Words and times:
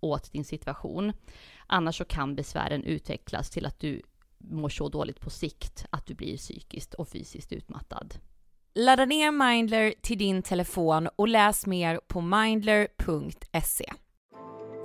åt 0.00 0.32
din 0.32 0.44
situation. 0.44 1.12
Annars 1.66 1.98
så 1.98 2.04
kan 2.04 2.34
besvären 2.34 2.84
utvecklas 2.84 3.50
till 3.50 3.66
att 3.66 3.80
du 3.80 4.02
mår 4.38 4.68
så 4.68 4.88
dåligt 4.88 5.20
på 5.20 5.30
sikt 5.30 5.86
att 5.90 6.06
du 6.06 6.14
blir 6.14 6.36
psykiskt 6.36 6.94
och 6.94 7.08
fysiskt 7.08 7.52
utmattad. 7.52 8.14
Ladda 8.74 9.04
ner 9.04 9.30
Mindler 9.30 9.94
till 10.02 10.18
din 10.18 10.42
telefon 10.42 11.08
och 11.16 11.28
läs 11.28 11.66
mer 11.66 12.00
på 12.06 12.20
mindler.se. 12.20 13.92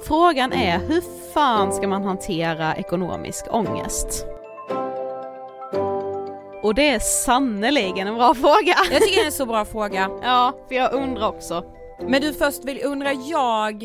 Frågan 0.02 0.54
är 0.54 0.80
hur 0.80 1.32
fan 1.34 1.74
ska 1.74 1.88
man 1.88 2.04
hantera 2.04 2.76
ekonomisk 2.76 3.46
ångest? 3.50 4.26
Och 6.64 6.76
det 6.76 6.90
är 6.90 7.00
sannoliken 7.00 8.08
en 8.08 8.16
bra 8.16 8.34
fråga. 8.44 8.76
Jag 8.92 9.02
tycker 9.02 9.16
det 9.16 9.22
är 9.22 9.26
en 9.26 9.32
så 9.32 9.46
bra 9.46 9.66
fråga. 9.66 10.10
Ja, 10.24 10.54
för 10.68 10.76
jag 10.76 10.94
undrar 10.94 11.28
också. 11.28 11.66
Men 12.08 12.22
du 12.22 12.34
först 12.34 12.66
vill, 12.66 12.82
undrar 12.84 13.30
jag 13.30 13.84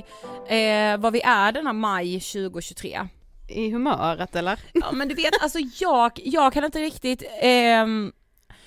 eh, 0.48 0.98
vad 0.98 1.12
vi 1.12 1.20
är 1.20 1.52
denna 1.52 1.72
maj 1.72 2.20
2023? 2.20 3.08
I 3.48 3.70
humöret 3.70 4.36
eller? 4.36 4.58
Ja 4.72 4.92
men 4.92 5.08
du 5.08 5.14
vet 5.14 5.42
alltså 5.42 5.58
jag, 5.80 6.12
jag 6.24 6.52
kan 6.52 6.64
inte 6.64 6.78
riktigt, 6.78 7.22
eh, 7.42 7.86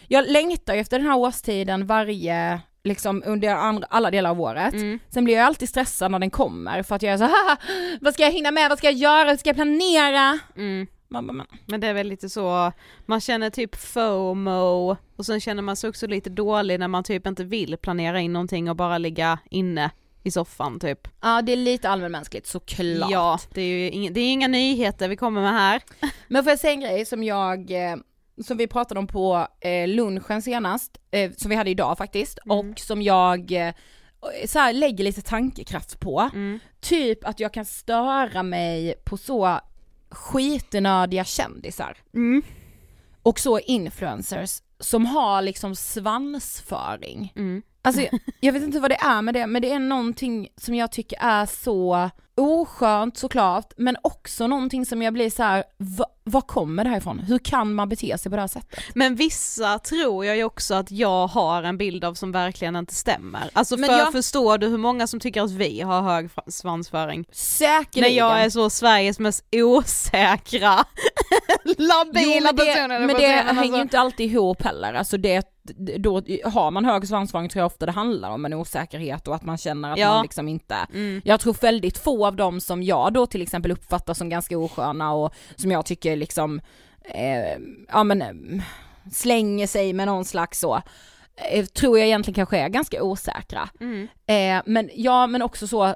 jag 0.07 0.27
längtar 0.27 0.75
efter 0.75 0.99
den 0.99 1.07
här 1.07 1.17
årstiden 1.17 1.85
varje 1.85 2.61
liksom 2.83 3.23
under 3.25 3.49
andra, 3.49 3.87
alla 3.89 4.11
delar 4.11 4.29
av 4.29 4.41
året. 4.41 4.73
Mm. 4.73 4.99
Sen 5.09 5.23
blir 5.23 5.35
jag 5.35 5.45
alltid 5.45 5.69
stressad 5.69 6.11
när 6.11 6.19
den 6.19 6.29
kommer 6.29 6.83
för 6.83 6.95
att 6.95 7.01
jag 7.01 7.13
är 7.13 7.17
så 7.17 7.23
här, 7.23 7.57
vad 8.01 8.13
ska 8.13 8.23
jag 8.23 8.31
hinna 8.31 8.51
med, 8.51 8.69
vad 8.69 8.77
ska 8.77 8.87
jag 8.87 8.93
göra, 8.93 9.25
vad 9.25 9.39
ska 9.39 9.49
jag 9.49 9.55
planera? 9.55 10.39
Mm. 10.55 10.87
Man, 11.11 11.25
man, 11.25 11.35
man. 11.35 11.47
Men 11.65 11.79
det 11.81 11.88
är 11.88 11.94
väl 11.94 12.07
lite 12.07 12.29
så, 12.29 12.71
man 13.06 13.21
känner 13.21 13.50
typ 13.50 13.75
FOMO 13.75 14.97
och 15.15 15.25
sen 15.25 15.39
känner 15.39 15.61
man 15.61 15.75
sig 15.75 15.89
också 15.89 16.07
lite 16.07 16.29
dålig 16.29 16.79
när 16.79 16.88
man 16.88 17.03
typ 17.03 17.27
inte 17.27 17.44
vill 17.44 17.77
planera 17.77 18.19
in 18.21 18.33
någonting 18.33 18.69
och 18.69 18.75
bara 18.75 18.97
ligga 18.97 19.39
inne 19.50 19.91
i 20.23 20.31
soffan 20.31 20.79
typ. 20.79 21.07
Ja 21.21 21.41
det 21.41 21.51
är 21.51 21.56
lite 21.57 21.89
allmänmänskligt 21.89 22.47
såklart. 22.47 23.11
Ja, 23.11 23.39
det 23.53 23.61
är 23.61 23.65
ju 23.65 23.89
inga, 23.89 24.11
det 24.11 24.19
är 24.19 24.31
inga 24.31 24.47
nyheter 24.47 25.09
vi 25.09 25.15
kommer 25.15 25.41
med 25.41 25.51
här. 25.53 25.81
Men 26.27 26.44
får 26.44 26.50
jag 26.51 26.59
säga 26.59 26.73
en 26.73 26.81
grej 26.81 27.06
som 27.06 27.23
jag, 27.23 27.71
eh, 27.71 27.95
som 28.44 28.57
vi 28.57 28.67
pratade 28.67 29.00
om 29.00 29.07
på 29.07 29.47
eh, 29.59 29.88
lunchen 29.88 30.41
senast, 30.41 30.97
eh, 31.11 31.31
som 31.31 31.50
vi 31.50 31.56
hade 31.56 31.69
idag 31.69 31.97
faktiskt, 31.97 32.39
Mm. 32.45 32.57
och 32.71 32.79
som 32.79 33.01
jag 33.01 33.51
så 34.45 34.59
här, 34.59 34.73
lägger 34.73 35.03
lite 35.03 35.21
tankekraft 35.21 36.00
på. 36.00 36.29
Mm. 36.33 36.59
Typ 36.79 37.27
att 37.27 37.39
jag 37.39 37.53
kan 37.53 37.65
störa 37.65 38.44
mig 38.44 38.95
på 39.06 39.17
så 39.17 39.59
skitnödiga 40.11 41.23
kändisar. 41.23 41.97
Mm. 42.13 42.41
Och 43.23 43.39
så 43.39 43.59
influencers 43.59 44.61
som 44.79 45.06
har 45.06 45.41
liksom 45.41 45.75
svansföring. 45.75 47.33
Mm. 47.35 47.61
Alltså 47.89 48.01
jag, 48.12 48.19
jag 48.39 48.53
vet 48.53 48.63
inte 48.63 48.80
vad 48.80 48.91
det 48.91 48.95
är 49.01 49.21
med 49.21 49.33
det, 49.33 49.47
men 49.47 49.62
det 49.62 49.71
är 49.71 49.80
någonting 49.80 50.47
som 50.57 50.75
jag 50.75 50.91
tycker 50.91 51.18
är 51.21 51.45
så 51.45 52.09
oskönt 52.38 53.18
såklart, 53.18 53.74
men 53.77 53.97
också 54.01 54.47
någonting 54.47 54.86
som 54.86 55.01
jag 55.01 55.13
blir 55.13 55.30
så 55.30 55.44
här: 55.44 55.63
va, 55.77 56.06
var 56.24 56.41
kommer 56.41 56.83
det 56.83 56.89
här 56.89 56.97
ifrån? 56.97 57.19
Hur 57.19 57.39
kan 57.39 57.74
man 57.74 57.89
bete 57.89 58.18
sig 58.18 58.30
på 58.30 58.36
det 58.36 58.41
här 58.41 58.47
sättet? 58.47 58.80
Men 58.95 59.15
vissa 59.15 59.80
tror 59.80 60.25
jag 60.25 60.38
ju 60.38 60.44
också 60.44 60.74
att 60.75 60.91
jag 60.91 61.27
har 61.27 61.63
en 61.63 61.77
bild 61.77 62.03
av 62.03 62.13
som 62.13 62.31
verkligen 62.31 62.75
inte 62.75 62.95
stämmer. 62.95 63.50
Alltså 63.53 63.77
Men 63.77 63.89
för 63.89 63.97
jag- 63.97 64.12
förstår 64.12 64.57
du 64.57 64.68
hur 64.68 64.77
många 64.77 65.07
som 65.07 65.19
tycker 65.19 65.42
att 65.42 65.51
vi 65.51 65.81
har 65.81 66.01
hög 66.01 66.30
svansföring? 66.47 67.25
Säkerligen. 67.31 68.13
När 68.15 68.18
jag 68.30 68.44
är 68.45 68.50
så 68.50 68.69
Sveriges 68.69 69.19
mest 69.19 69.45
osäkra, 69.51 70.85
labila 71.77 72.21
Jo, 72.25 72.44
men 72.44 72.56
det, 72.56 72.65
personer. 72.65 73.00
men 73.00 73.07
det 73.15 73.27
hänger 73.27 73.50
alltså. 73.59 73.75
ju 73.75 73.81
inte 73.81 74.00
alltid 74.00 74.31
ihop 74.31 74.62
heller, 74.62 74.94
alltså 74.94 75.18
det, 75.18 75.47
då 75.77 76.21
har 76.44 76.71
man 76.71 76.86
hög 76.86 77.07
svansföring 77.07 77.50
tror 77.50 77.60
jag 77.60 77.66
ofta 77.66 77.86
det 77.86 77.92
handlar 77.92 78.30
om 78.30 78.45
en 78.45 78.54
osäkerhet 78.54 79.27
och 79.27 79.36
att 79.36 79.44
man 79.44 79.57
känner 79.57 79.92
att 79.92 79.98
Ja. 80.00 80.10
man 80.13 80.21
liksom 80.24 80.48
inte, 80.48 80.75
Mm. 80.94 81.21
jag 81.25 81.39
tror 81.39 81.54
väldigt 81.62 81.98
få 81.98 82.25
av 82.27 82.36
dem 82.36 82.62
som 82.62 82.83
jag 82.83 83.13
då 83.13 83.25
till 83.25 83.42
exempel 83.42 83.71
uppfattar 83.71 84.13
som 84.13 84.30
ganska 84.30 84.57
osköna 84.57 85.13
och 85.13 85.33
som 85.56 85.71
jag 85.71 85.86
tycker 85.86 86.16
liksom, 86.16 86.62
eh, 87.04 87.60
ja 87.88 88.04
men 88.04 88.21
eh, 88.21 88.63
slänger 89.12 89.68
sig 89.68 89.94
med 89.94 90.07
någon 90.07 90.25
slags 90.25 90.60
så, 90.60 90.81
eh, 91.51 91.66
tror 91.66 91.98
jag 92.00 92.07
egentligen 92.07 92.36
kanske 92.36 92.57
är 92.60 92.69
ganska 92.69 93.04
osäkra. 93.04 93.69
Mm. 93.80 94.07
Eh, 94.27 94.63
men 94.66 94.89
ja 94.94 95.27
men 95.27 95.42
också 95.42 95.68
så, 95.68 95.95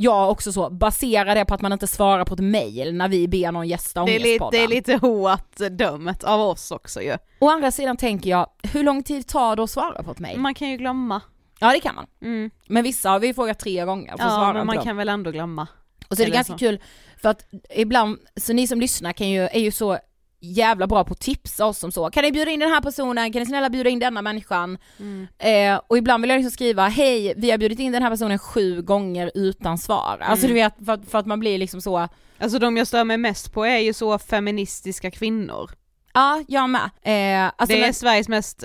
ja 0.00 0.28
också 0.28 0.52
så, 0.52 0.70
basera 0.70 1.34
det 1.34 1.44
på 1.44 1.54
att 1.54 1.60
man 1.60 1.72
inte 1.72 1.86
svarar 1.86 2.24
på 2.24 2.34
ett 2.34 2.40
mail 2.40 2.94
när 2.94 3.08
vi 3.08 3.28
ber 3.28 3.52
någon 3.52 3.68
gästa 3.68 4.04
Det 4.04 4.14
är, 4.14 4.18
lite, 4.18 4.28
Ångestpodden. 4.28 4.60
det 4.60 4.64
är 4.64 4.68
lite 4.68 4.94
hårt 4.96 5.56
dömt 5.78 6.24
av 6.24 6.40
oss 6.40 6.70
också 6.70 7.02
ju. 7.02 7.16
Å 7.38 7.48
andra 7.50 7.70
sidan 7.70 7.96
tänker 7.96 8.30
jag, 8.30 8.46
hur 8.62 8.82
lång 8.84 9.02
tid 9.02 9.26
tar 9.26 9.56
det 9.56 9.62
att 9.62 9.70
svara 9.70 10.02
på 10.02 10.10
ett 10.10 10.18
mejl? 10.18 10.38
Man 10.38 10.54
kan 10.54 10.70
ju 10.70 10.76
glömma. 10.76 11.20
Ja 11.60 11.72
det 11.72 11.80
kan 11.80 11.94
man. 11.94 12.06
Mm. 12.22 12.50
Men 12.68 12.84
vissa 12.84 13.10
har 13.10 13.20
vi 13.20 13.34
frågat 13.34 13.58
tre 13.58 13.84
gånger 13.84 14.06
för 14.06 14.12
att 14.14 14.20
Ja 14.20 14.30
svara 14.30 14.52
men 14.52 14.66
man 14.66 14.76
dem. 14.76 14.84
kan 14.84 14.96
väl 14.96 15.08
ändå 15.08 15.30
glömma. 15.30 15.66
Och 16.08 16.16
så 16.16 16.22
är 16.22 16.24
det 16.26 16.28
eller 16.28 16.34
ganska 16.36 16.52
så. 16.52 16.58
kul, 16.58 16.80
för 17.22 17.28
att 17.28 17.44
ibland, 17.70 18.18
så 18.36 18.52
ni 18.52 18.66
som 18.66 18.80
lyssnar 18.80 19.12
kan 19.12 19.28
ju, 19.28 19.42
är 19.42 19.60
ju 19.60 19.70
så 19.70 19.98
jävla 20.40 20.86
bra 20.86 21.04
på 21.04 21.12
att 21.12 21.20
tipsa 21.20 21.66
oss 21.66 21.84
om 21.84 21.92
så, 21.92 22.10
kan 22.10 22.22
ni 22.24 22.32
bjuda 22.32 22.50
in 22.50 22.60
den 22.60 22.70
här 22.70 22.80
personen, 22.80 23.32
kan 23.32 23.40
ni 23.40 23.46
snälla 23.46 23.70
bjuda 23.70 23.90
in 23.90 23.98
denna 23.98 24.22
människan? 24.22 24.78
Mm. 24.98 25.26
Eh, 25.38 25.80
och 25.86 25.98
ibland 25.98 26.20
vill 26.22 26.30
jag 26.30 26.36
liksom 26.36 26.50
skriva, 26.52 26.88
hej 26.88 27.34
vi 27.36 27.50
har 27.50 27.58
bjudit 27.58 27.78
in 27.78 27.92
den 27.92 28.02
här 28.02 28.10
personen 28.10 28.38
sju 28.38 28.82
gånger 28.82 29.30
utan 29.34 29.78
svar. 29.78 30.18
Alltså 30.20 30.46
Mm. 30.46 30.56
du 30.56 30.62
vet, 30.62 30.74
för, 30.86 30.92
att- 30.92 31.10
för 31.10 31.18
att 31.18 31.26
man 31.26 31.40
blir 31.40 31.58
liksom 31.58 31.80
så, 31.80 32.08
Alltså 32.40 32.58
de 32.58 32.76
jag 32.76 32.86
stör 32.86 33.04
mig 33.04 33.16
mest 33.16 33.52
på 33.52 33.64
är 33.66 33.78
ju 33.78 33.92
så 33.92 34.18
feministiska 34.18 35.10
kvinnor. 35.10 35.70
ja 36.14 36.44
jag 36.48 36.70
med. 36.70 36.90
Eh, 37.02 37.52
alltså, 37.56 37.66
det 37.76 37.80
är 37.80 37.84
men, 37.86 37.94
Sveriges 37.94 38.28
mest, 38.28 38.64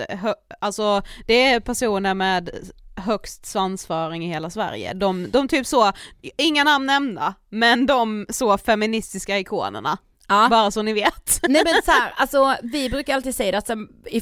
alltså 0.61 1.01
det 1.27 1.43
är 1.45 1.59
personer 1.59 2.13
med 2.13 2.49
högst 2.95 3.45
svansföring 3.45 4.25
i 4.25 4.27
hela 4.27 4.49
Sverige. 4.49 4.93
De, 4.93 5.31
de 5.31 5.47
typ 5.47 5.67
så, 5.67 5.91
inga 6.37 6.63
namn 6.63 6.85
nämnda, 6.85 7.33
men 7.49 7.85
de 7.85 8.25
så 8.29 8.57
feministiska 8.57 9.39
ikonerna. 9.39 9.97
Ja. 10.33 10.47
Bara 10.49 10.71
så 10.71 10.81
ni 10.81 10.93
vet. 10.93 11.39
Nej 11.47 11.61
men 11.65 11.81
så 11.85 11.91
här, 11.91 12.13
alltså 12.17 12.55
vi 12.63 12.89
brukar 12.89 13.15
alltid 13.15 13.35
säga 13.35 13.57
att, 13.57 13.67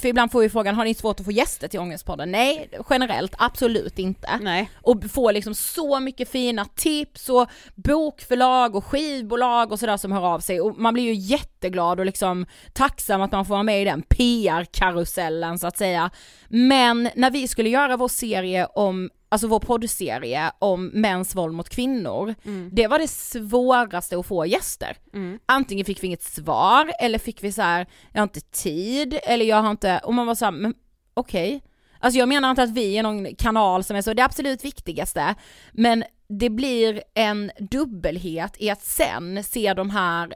för 0.01 0.05
ibland 0.05 0.31
får 0.31 0.41
vi 0.41 0.49
frågan, 0.49 0.75
har 0.75 0.85
ni 0.85 0.93
svårt 0.93 1.19
att 1.19 1.25
få 1.25 1.31
gäster 1.31 1.67
till 1.67 1.79
Ångestpodden? 1.79 2.31
Nej, 2.31 2.69
generellt 2.89 3.33
absolut 3.37 3.99
inte. 3.99 4.39
Nej. 4.41 4.69
Och 4.81 5.03
få 5.11 5.31
liksom 5.31 5.55
så 5.55 5.99
mycket 5.99 6.31
fina 6.31 6.65
tips 6.65 7.29
och 7.29 7.49
bokförlag 7.75 8.75
och 8.75 8.85
skivbolag 8.85 9.71
och 9.71 9.79
sådär 9.79 9.97
som 9.97 10.11
hör 10.11 10.25
av 10.25 10.39
sig 10.39 10.61
och 10.61 10.77
man 10.77 10.93
blir 10.93 11.03
ju 11.03 11.13
jätteglad 11.61 11.99
och 11.99 12.05
liksom 12.05 12.45
tacksam 12.73 13.21
att 13.21 13.31
man 13.31 13.45
får 13.45 13.53
vara 13.53 13.63
med 13.63 13.81
i 13.81 13.85
den 13.85 14.01
PR-karusellen 14.01 15.59
så 15.59 15.67
att 15.67 15.77
säga. 15.77 16.09
Men 16.49 17.09
när 17.15 17.31
vi 17.31 17.47
skulle 17.47 17.69
göra 17.69 17.97
vår 17.97 18.07
serie 18.07 18.65
om, 18.65 19.09
alltså 19.29 19.47
vår 19.47 19.59
poddserie 19.59 20.51
om 20.59 20.85
mäns 20.85 21.35
våld 21.35 21.53
mot 21.53 21.69
kvinnor, 21.69 22.35
det 22.71 22.87
var 22.87 22.99
det 22.99 23.07
svåraste 23.07 24.17
att 24.17 24.25
få 24.25 24.45
gäster. 24.45 24.97
Mm. 25.13 25.39
Antingen 25.45 25.85
fick 25.85 26.03
vi 26.03 26.07
inget 26.07 26.23
svar 26.23 26.91
eller 26.99 27.19
fick 27.19 27.43
vi 27.43 27.51
så 27.51 27.61
här, 27.61 27.87
jag 28.11 28.19
har 28.19 28.23
inte 28.23 28.41
tid 28.41 29.19
eller 29.23 29.45
jag 29.45 29.61
har 29.61 29.71
inte, 29.71 30.01
och 30.03 30.13
man 30.13 30.27
var 30.27 30.35
såhär, 30.35 30.51
men 30.51 30.73
okej. 31.13 31.61
Alltså 32.03 32.19
jag 32.19 32.29
menar 32.29 32.49
inte 32.49 32.63
att 32.63 32.69
vi 32.69 32.97
är 32.97 33.03
någon 33.03 33.35
kanal 33.35 33.83
som 33.83 33.95
är 33.95 34.01
så, 34.01 34.13
det 34.13 34.23
absolut 34.23 34.65
viktigaste, 34.65 35.35
men 35.71 36.03
det 36.39 36.49
blir 36.49 37.03
en 37.13 37.51
dubbelhet 37.59 38.55
i 38.59 38.69
att 38.69 38.81
sen 38.81 39.43
se 39.43 39.73
de 39.73 39.89
här 39.89 40.33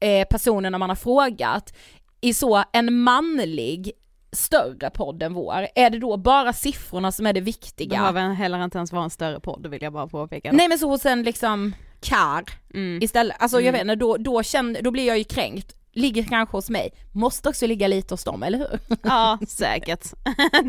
eh, 0.00 0.26
personerna 0.28 0.78
man 0.78 0.88
har 0.88 0.96
frågat 0.96 1.74
i 2.20 2.34
så 2.34 2.64
en 2.72 2.94
manlig 3.02 3.92
större 4.32 4.90
podd 4.90 5.22
än 5.22 5.34
vår, 5.34 5.66
är 5.74 5.90
det 5.90 5.98
då 5.98 6.16
bara 6.16 6.52
siffrorna 6.52 7.12
som 7.12 7.26
är 7.26 7.32
det 7.32 7.40
viktiga? 7.40 7.88
Behöver 7.98 8.28
heller 8.34 8.64
inte 8.64 8.78
ens 8.78 8.92
vara 8.92 9.04
en 9.04 9.10
större 9.10 9.40
podd 9.40 9.66
vill 9.66 9.82
jag 9.82 9.92
bara 9.92 10.06
påpeka. 10.06 10.50
då. 10.50 10.56
Nej 10.56 10.68
men 10.68 10.78
så 10.78 10.88
hos 10.88 11.06
en 11.06 11.22
liksom 11.22 11.74
kar 12.00 12.44
Mm. 12.74 13.02
istället, 13.02 13.36
alltså 13.38 13.56
jag 13.60 13.62
Mm. 13.68 13.72
vet 13.72 13.80
inte, 13.82 13.94
då, 13.94 14.16
då, 14.16 14.42
känner, 14.42 14.82
då 14.82 14.90
blir 14.90 15.06
jag 15.06 15.18
ju 15.18 15.24
kränkt, 15.24 15.72
ligger 15.92 16.22
kanske 16.22 16.56
hos 16.56 16.70
mig, 16.70 16.90
måste 17.12 17.48
också 17.48 17.66
ligga 17.66 17.88
lite 17.88 18.14
hos 18.14 18.24
dem, 18.24 18.42
eller 18.42 18.58
hur? 18.58 18.78
Ja, 19.02 19.38
säkert. 19.48 20.02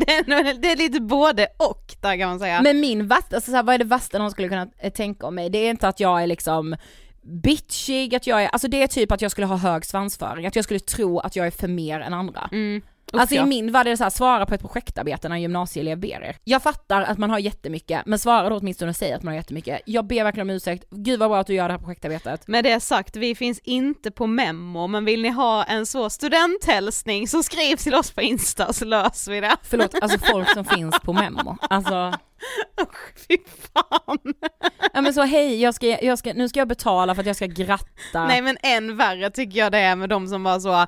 det, 0.06 0.12
är, 0.12 0.54
det 0.62 0.72
är 0.72 0.76
lite 0.76 1.00
både 1.00 1.46
och 1.58 1.94
där 2.00 2.18
kan 2.18 2.28
man 2.28 2.38
säga. 2.38 2.62
Men 2.62 2.80
min 2.80 3.06
värsta, 3.08 3.36
alltså 3.36 3.50
så 3.50 3.56
här, 3.56 3.62
vad 3.62 3.74
är 3.74 3.78
det 3.78 3.84
värsta 3.84 4.18
någon 4.18 4.30
skulle 4.30 4.48
kunna 4.48 4.68
eh, 4.78 4.92
tänka 4.92 5.26
om 5.26 5.34
mig? 5.34 5.50
Det 5.50 5.58
är 5.58 5.70
inte 5.70 5.88
att 5.88 6.00
jag 6.00 6.22
är 6.22 6.26
liksom 6.26 6.76
bitchig, 7.22 8.14
att 8.14 8.26
jag 8.26 8.42
är, 8.42 8.48
alltså 8.48 8.68
det 8.68 8.82
är 8.82 8.86
typ 8.86 9.12
att 9.12 9.22
jag 9.22 9.30
skulle 9.30 9.46
ha 9.46 9.56
hög 9.56 9.84
svansföring, 9.84 10.46
att 10.46 10.56
jag 10.56 10.64
skulle 10.64 10.80
tro 10.80 11.18
att 11.18 11.36
jag 11.36 11.46
är 11.46 11.50
för 11.50 11.68
mer 11.68 12.00
än 12.00 12.14
andra. 12.14 12.48
Mm. 12.52 12.82
Alltså 13.12 13.34
ja. 13.34 13.42
i 13.42 13.46
min 13.46 13.72
värld 13.72 13.86
är 13.86 13.90
det 13.90 13.96
så 13.96 14.02
här, 14.02 14.10
svara 14.10 14.46
på 14.46 14.54
ett 14.54 14.60
projektarbete 14.60 15.28
när 15.28 15.36
en 15.36 15.42
gymnasieelev 15.42 15.98
ber 15.98 16.24
er. 16.24 16.36
Jag 16.44 16.62
fattar 16.62 17.02
att 17.02 17.18
man 17.18 17.30
har 17.30 17.38
jättemycket, 17.38 18.02
men 18.06 18.18
svara 18.18 18.48
då 18.48 18.56
åtminstone 18.56 18.90
och 18.90 18.96
säg 18.96 19.12
att 19.12 19.22
man 19.22 19.32
har 19.32 19.36
jättemycket. 19.36 19.80
Jag 19.86 20.06
ber 20.06 20.24
verkligen 20.24 20.50
om 20.50 20.56
ursäkt, 20.56 20.84
gud 20.90 21.20
vad 21.20 21.30
bra 21.30 21.40
att 21.40 21.46
du 21.46 21.54
gör 21.54 21.68
det 21.68 21.74
här 21.74 21.78
projektarbetet. 21.78 22.48
Med 22.48 22.64
det 22.64 22.80
sagt, 22.80 23.16
vi 23.16 23.34
finns 23.34 23.58
inte 23.58 24.10
på 24.10 24.26
memo, 24.26 24.86
men 24.86 25.04
vill 25.04 25.22
ni 25.22 25.28
ha 25.28 25.64
en 25.64 25.86
så 25.86 26.10
studenthälsning 26.10 27.28
så 27.28 27.42
skriv 27.42 27.76
till 27.76 27.94
oss 27.94 28.10
på 28.10 28.22
Insta 28.22 28.72
så 28.72 28.84
löser 28.84 29.32
vi 29.32 29.40
det. 29.40 29.56
Förlåt, 29.62 29.94
alltså 30.02 30.18
folk 30.18 30.52
som 30.52 30.64
finns 30.76 31.00
på 31.00 31.12
memo. 31.12 31.56
Alltså, 31.60 32.14
Usch, 32.82 33.26
fy 33.28 33.36
fan. 33.72 34.34
ja 34.92 35.00
men 35.00 35.14
så 35.14 35.22
hej, 35.22 35.60
jag 35.62 35.74
ska, 35.74 35.86
jag 35.86 36.18
ska, 36.18 36.32
nu 36.32 36.48
ska 36.48 36.58
jag 36.58 36.68
betala 36.68 37.14
för 37.14 37.22
att 37.22 37.26
jag 37.26 37.36
ska 37.36 37.46
gratta. 37.46 38.26
Nej 38.26 38.42
men 38.42 38.56
än 38.62 38.96
värre 38.96 39.30
tycker 39.30 39.58
jag 39.58 39.72
det 39.72 39.78
är 39.78 39.96
med 39.96 40.08
de 40.08 40.28
som 40.28 40.44
bara 40.44 40.60
så, 40.60 40.86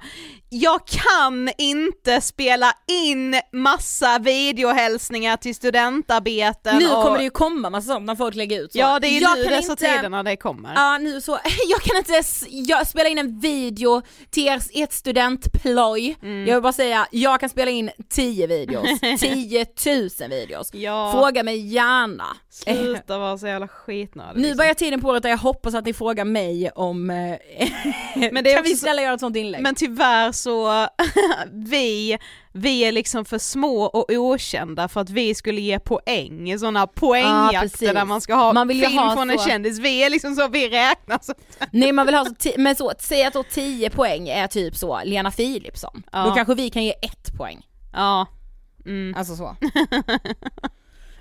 jag 0.48 0.80
kan 0.86 1.50
inte 1.58 2.20
spela 2.20 2.72
in 2.88 3.40
massa 3.52 4.18
videohälsningar 4.18 5.36
till 5.36 5.54
studentarbeten 5.54 6.78
nu 6.78 6.88
och... 6.88 7.02
kommer 7.02 7.18
det 7.18 7.24
ju 7.24 7.30
komma 7.30 7.70
massa 7.70 7.92
sånt 7.92 8.06
när 8.06 8.16
folk 8.16 8.34
lägger 8.34 8.60
ut 8.62 8.72
så. 8.72 8.78
Ja 8.78 8.98
det 8.98 9.06
är 9.06 9.10
ju 9.10 9.20
jag 9.20 9.38
nu 9.38 9.44
dessa 9.44 9.72
inte- 9.72 9.96
tiderna 9.96 10.22
det 10.22 10.36
kommer. 10.36 10.74
Ja 10.74 10.98
nu 10.98 11.20
så, 11.20 11.32
jag 11.68 11.80
kan 11.82 11.96
inte 11.96 12.22
jag 12.50 12.86
spela 12.86 13.08
in 13.08 13.18
en 13.18 13.40
video 13.40 14.02
till 14.30 14.46
er, 14.46 14.60
ert 14.74 14.92
studentploj. 14.92 16.16
Mm. 16.22 16.46
Jag 16.46 16.54
vill 16.54 16.62
bara 16.62 16.72
säga, 16.72 17.06
jag 17.10 17.40
kan 17.40 17.48
spela 17.48 17.70
in 17.70 17.90
10 18.10 18.46
videos, 18.46 19.00
10 19.20 19.66
000 20.20 20.30
videos. 20.30 20.74
Ja, 20.74 21.12
Fråga 21.12 21.39
mig 21.42 21.66
gärna. 21.66 22.26
sluta 22.50 23.18
vara 23.18 23.38
så 23.38 23.46
jävla 23.46 23.68
skitnödig. 23.68 24.36
Nu 24.36 24.42
liksom. 24.42 24.56
börjar 24.56 24.74
tiden 24.74 25.00
på 25.00 25.08
året 25.08 25.22
där 25.22 25.30
jag 25.30 25.38
hoppas 25.38 25.74
att 25.74 25.84
ni 25.84 25.92
frågar 25.92 26.24
mig 26.24 26.70
om, 26.70 27.10
eh, 27.10 27.36
Men 28.32 28.44
det 28.44 28.54
kan 28.54 28.62
vi 28.62 28.68
också 28.68 28.70
så- 28.70 28.76
snälla 28.76 29.02
göra 29.02 29.14
ett 29.14 29.20
sånt 29.20 29.36
inlägg? 29.36 29.62
Men 29.62 29.74
tyvärr 29.74 30.32
så, 30.32 30.86
vi, 31.52 32.18
vi 32.52 32.80
är 32.80 32.92
liksom 32.92 33.24
för 33.24 33.38
små 33.38 33.82
och 33.82 34.04
okända 34.10 34.88
för 34.88 35.00
att 35.00 35.10
vi 35.10 35.34
skulle 35.34 35.60
ge 35.60 35.78
poäng, 35.78 36.58
sådana 36.58 36.80
Ja, 36.80 36.86
poängjakter 36.86 37.60
precis. 37.60 37.92
där 37.92 38.04
man 38.04 38.20
ska 38.20 38.34
ha 38.34 38.52
Man 38.52 38.68
vill 38.68 38.80
film 38.86 38.98
ha 38.98 39.14
från 39.16 39.30
en 39.30 39.38
så- 39.38 39.48
kändis, 39.48 39.78
vi 39.78 40.02
är 40.04 40.10
liksom 40.10 40.34
så, 40.34 40.48
vi 40.48 40.68
räknas. 40.68 41.30
Nej 41.70 41.92
man 41.92 42.06
vill 42.06 42.14
ha 42.14 42.24
så, 42.24 42.50
men 42.56 42.76
så, 42.76 42.92
säg 42.98 43.24
att 43.24 43.32
då 43.34 43.42
10 43.42 43.90
poäng 43.90 44.28
är 44.28 44.46
typ 44.46 44.76
så, 44.76 45.00
Lena 45.04 45.30
Philipsson. 45.30 46.02
Ja. 46.12 46.24
Då 46.26 46.34
kanske 46.34 46.54
vi 46.54 46.70
kan 46.70 46.84
ge 46.84 46.92
ett 46.92 47.36
poäng. 47.36 47.66
Ja. 47.92 48.26
Mm. 48.86 49.14
Alltså 49.18 49.36
så. 49.36 49.56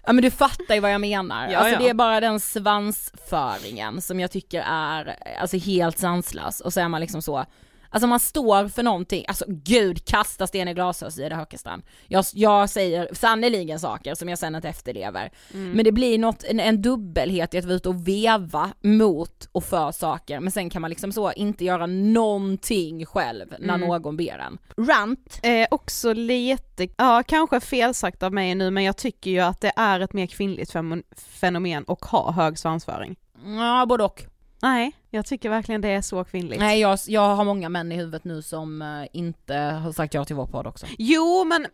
Ja 0.06 0.14
men 0.14 0.22
du 0.24 0.32
fattar 0.32 0.76
ju 0.76 0.80
vad 0.82 0.94
jag 0.94 1.02
menar. 1.02 1.50
Ja, 1.50 1.58
alltså 1.58 1.74
ja. 1.74 1.80
det 1.80 1.90
är 1.90 1.94
bara 1.94 2.20
den 2.20 2.40
svansföringen 2.40 4.02
som 4.02 4.20
jag 4.20 4.32
tycker 4.32 4.64
är 4.68 5.18
alltså 5.42 5.58
helt 5.58 5.98
sanslös 5.98 6.62
och 6.62 6.74
så 6.74 6.80
är 6.80 6.88
man 6.88 7.02
liksom 7.02 7.22
så 7.22 7.46
Alltså 7.90 8.08
man 8.08 8.20
står 8.20 8.68
för 8.68 8.84
någonting, 8.84 9.26
alltså 9.28 9.46
gud 9.48 10.06
kasta 10.06 10.48
sten 10.48 10.68
i 10.68 10.74
glashus 10.74 11.20
i 11.20 11.30
det 11.30 11.36
Höckestrand. 11.36 11.84
Jag, 12.08 12.26
jag 12.34 12.70
säger 12.70 13.10
sannoliken 13.14 13.80
saker 13.80 14.16
som 14.16 14.30
jag 14.30 14.40
sen 14.40 14.56
inte 14.56 14.70
efterlever. 14.70 15.32
Mm. 15.54 15.72
Men 15.72 15.86
det 15.86 15.92
blir 15.92 16.18
något, 16.20 16.44
en, 16.44 16.60
en 16.60 16.82
dubbelhet 16.82 17.54
i 17.54 17.58
att 17.58 17.66
vara 17.66 17.76
ute 17.76 17.90
och 17.90 18.08
veva 18.08 18.70
mot 18.82 19.50
och 19.52 19.64
för 19.64 19.92
saker 19.92 20.40
men 20.40 20.52
sen 20.52 20.70
kan 20.70 20.82
man 20.82 20.90
liksom 20.90 21.12
så 21.12 21.32
inte 21.32 21.66
göra 21.66 21.86
någonting 21.86 23.06
själv 23.06 23.56
när 23.60 23.76
Mm. 23.76 23.88
någon 23.88 24.18
ber 24.18 24.38
en. 24.40 24.58
Rant, 24.88 25.40
Eh, 25.44 25.68
också 25.72 26.14
lite, 26.14 26.88
ja 26.98 27.24
kanske 27.28 27.60
felsagt 27.60 28.24
av 28.24 28.34
mig 28.34 28.56
nu 28.56 28.72
men 28.72 28.84
jag 28.84 28.98
tycker 28.98 29.32
ju 29.32 29.40
att 29.40 29.62
det 29.62 29.72
är 29.76 30.00
ett 30.00 30.14
mer 30.14 30.28
kvinnligt 30.28 30.74
fenomen 31.18 31.86
att 31.88 32.04
ha 32.06 32.32
hög 32.32 32.58
svansföring. 32.60 33.16
ja 33.58 33.86
både 33.90 34.04
och. 34.04 34.24
Nej, 34.62 34.92
jag 35.10 35.26
tycker 35.26 35.50
verkligen 35.50 35.82
det 35.82 35.90
är 35.90 36.02
så 36.02 36.24
kvinnligt. 36.24 36.60
Nej 36.60 36.80
jag, 36.80 37.00
jag 37.08 37.36
har 37.36 37.44
många 37.46 37.70
män 37.70 37.92
i 37.92 37.96
huvudet 37.96 38.24
nu 38.24 38.42
som 38.42 38.82
eh, 38.82 39.08
inte 39.14 39.56
har 39.56 39.92
sagt 39.92 40.14
ja 40.14 40.26
till 40.26 40.36
vår 40.36 40.46
podd 40.48 40.68
också. 40.68 40.86
Jo 40.98 41.44
men, 41.44 41.68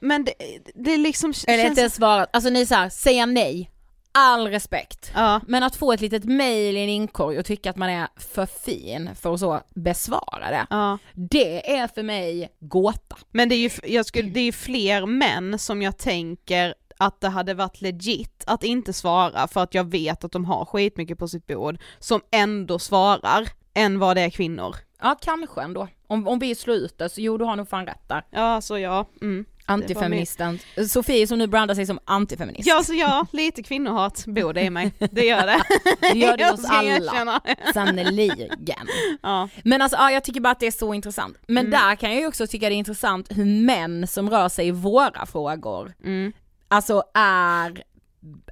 men 0.00 0.24
det, 0.24 0.32
det 0.74 0.94
är 0.94 0.98
liksom 0.98 1.32
Eller 1.46 1.64
känns- 1.64 1.78
inte 1.78 1.90
svarat, 1.90 2.28
alltså 2.32 2.50
ni 2.50 2.66
såhär, 2.66 2.88
säga 2.88 3.26
nej, 3.26 3.70
all 4.12 4.48
respekt. 4.48 5.12
Ja, 5.14 5.40
Men 5.46 5.62
att 5.62 5.76
få 5.76 5.92
ett 5.92 6.00
litet 6.00 6.24
mail 6.24 6.76
i 6.76 6.82
en 6.82 6.88
inkorg 6.88 7.38
och 7.38 7.44
tycka 7.44 7.70
att 7.70 7.76
man 7.76 7.90
är 7.90 8.08
för 8.16 8.46
fin 8.46 9.10
för 9.14 9.34
att 9.34 9.40
så 9.40 9.60
besvara 9.74 10.50
det, 10.50 10.66
ja. 10.70 10.98
det 11.14 11.76
är 11.76 11.88
för 11.88 12.02
mig 12.02 12.48
gåta. 12.60 13.16
Men 13.30 13.48
det 13.48 13.54
är 13.54 13.58
ju, 13.58 13.70
jag 13.82 14.06
skulle, 14.06 14.30
det 14.30 14.40
är 14.40 14.44
ju 14.44 14.52
fler 14.52 15.06
män 15.06 15.58
som 15.58 15.82
jag 15.82 15.96
tänker 15.98 16.74
att 16.98 17.20
det 17.20 17.28
hade 17.28 17.54
varit 17.54 17.80
legit 17.80 18.44
att 18.46 18.64
inte 18.64 18.92
svara 18.92 19.48
för 19.48 19.62
att 19.62 19.74
jag 19.74 19.84
vet 19.90 20.24
att 20.24 20.32
de 20.32 20.44
har 20.44 20.64
skitmycket 20.64 21.18
på 21.18 21.28
sitt 21.28 21.46
bord 21.46 21.78
som 21.98 22.20
ändå 22.30 22.78
svarar 22.78 23.48
än 23.74 23.98
vad 23.98 24.16
det 24.16 24.20
är 24.22 24.30
kvinnor. 24.30 24.76
Ja 25.02 25.16
kanske 25.22 25.62
ändå. 25.62 25.88
Om, 26.06 26.28
om 26.28 26.38
vi 26.38 26.54
slår 26.54 26.76
ut 26.76 26.98
det 26.98 27.08
så 27.08 27.20
jo 27.20 27.36
du 27.38 27.44
har 27.44 27.56
nog 27.56 27.68
fan 27.68 27.86
rätt 27.86 28.08
där. 28.08 28.22
Ja 28.30 28.60
så 28.60 28.78
ja, 28.78 29.06
mm. 29.22 29.44
Antifeministen. 29.66 30.58
Sofie 30.88 31.26
som 31.26 31.38
nu 31.38 31.46
brandar 31.46 31.74
sig 31.74 31.86
som 31.86 31.98
antifeminist. 32.04 32.68
Ja 32.68 32.82
så 32.84 32.94
ja, 32.94 33.26
lite 33.32 33.62
kvinnohat 33.62 34.24
bor 34.26 34.52
det 34.52 34.60
i 34.62 34.70
mig, 34.70 34.92
det 35.10 35.24
gör 35.26 35.46
det. 35.46 35.62
Det 36.12 36.18
gör 36.18 36.36
det 36.36 36.50
hos 36.50 36.64
alla. 36.70 37.40
Sannerligen. 37.74 38.86
Ja. 39.22 39.48
Men 39.64 39.82
alltså 39.82 39.96
ja, 39.98 40.10
jag 40.10 40.24
tycker 40.24 40.40
bara 40.40 40.50
att 40.50 40.60
det 40.60 40.66
är 40.66 40.70
så 40.70 40.94
intressant. 40.94 41.38
Men 41.46 41.66
Mm. 41.66 41.70
där 41.80 41.94
kan 41.96 42.10
jag 42.10 42.20
ju 42.20 42.26
också 42.26 42.46
tycka 42.46 42.68
det 42.68 42.74
är 42.74 42.76
intressant 42.76 43.26
hur 43.30 43.44
män 43.44 44.06
som 44.06 44.30
rör 44.30 44.48
sig 44.48 44.66
i 44.68 44.70
våra 44.70 45.26
frågor, 45.26 45.92
Mm. 46.04 46.32
Alltså 46.68 47.02
är, 47.14 47.82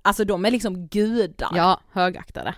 alltså 0.03 0.25
de 0.25 0.45
är 0.45 0.51
liksom 0.51 0.87
gudar. 0.89 1.51
ja, 1.55 1.81
högaktade. 1.93 2.55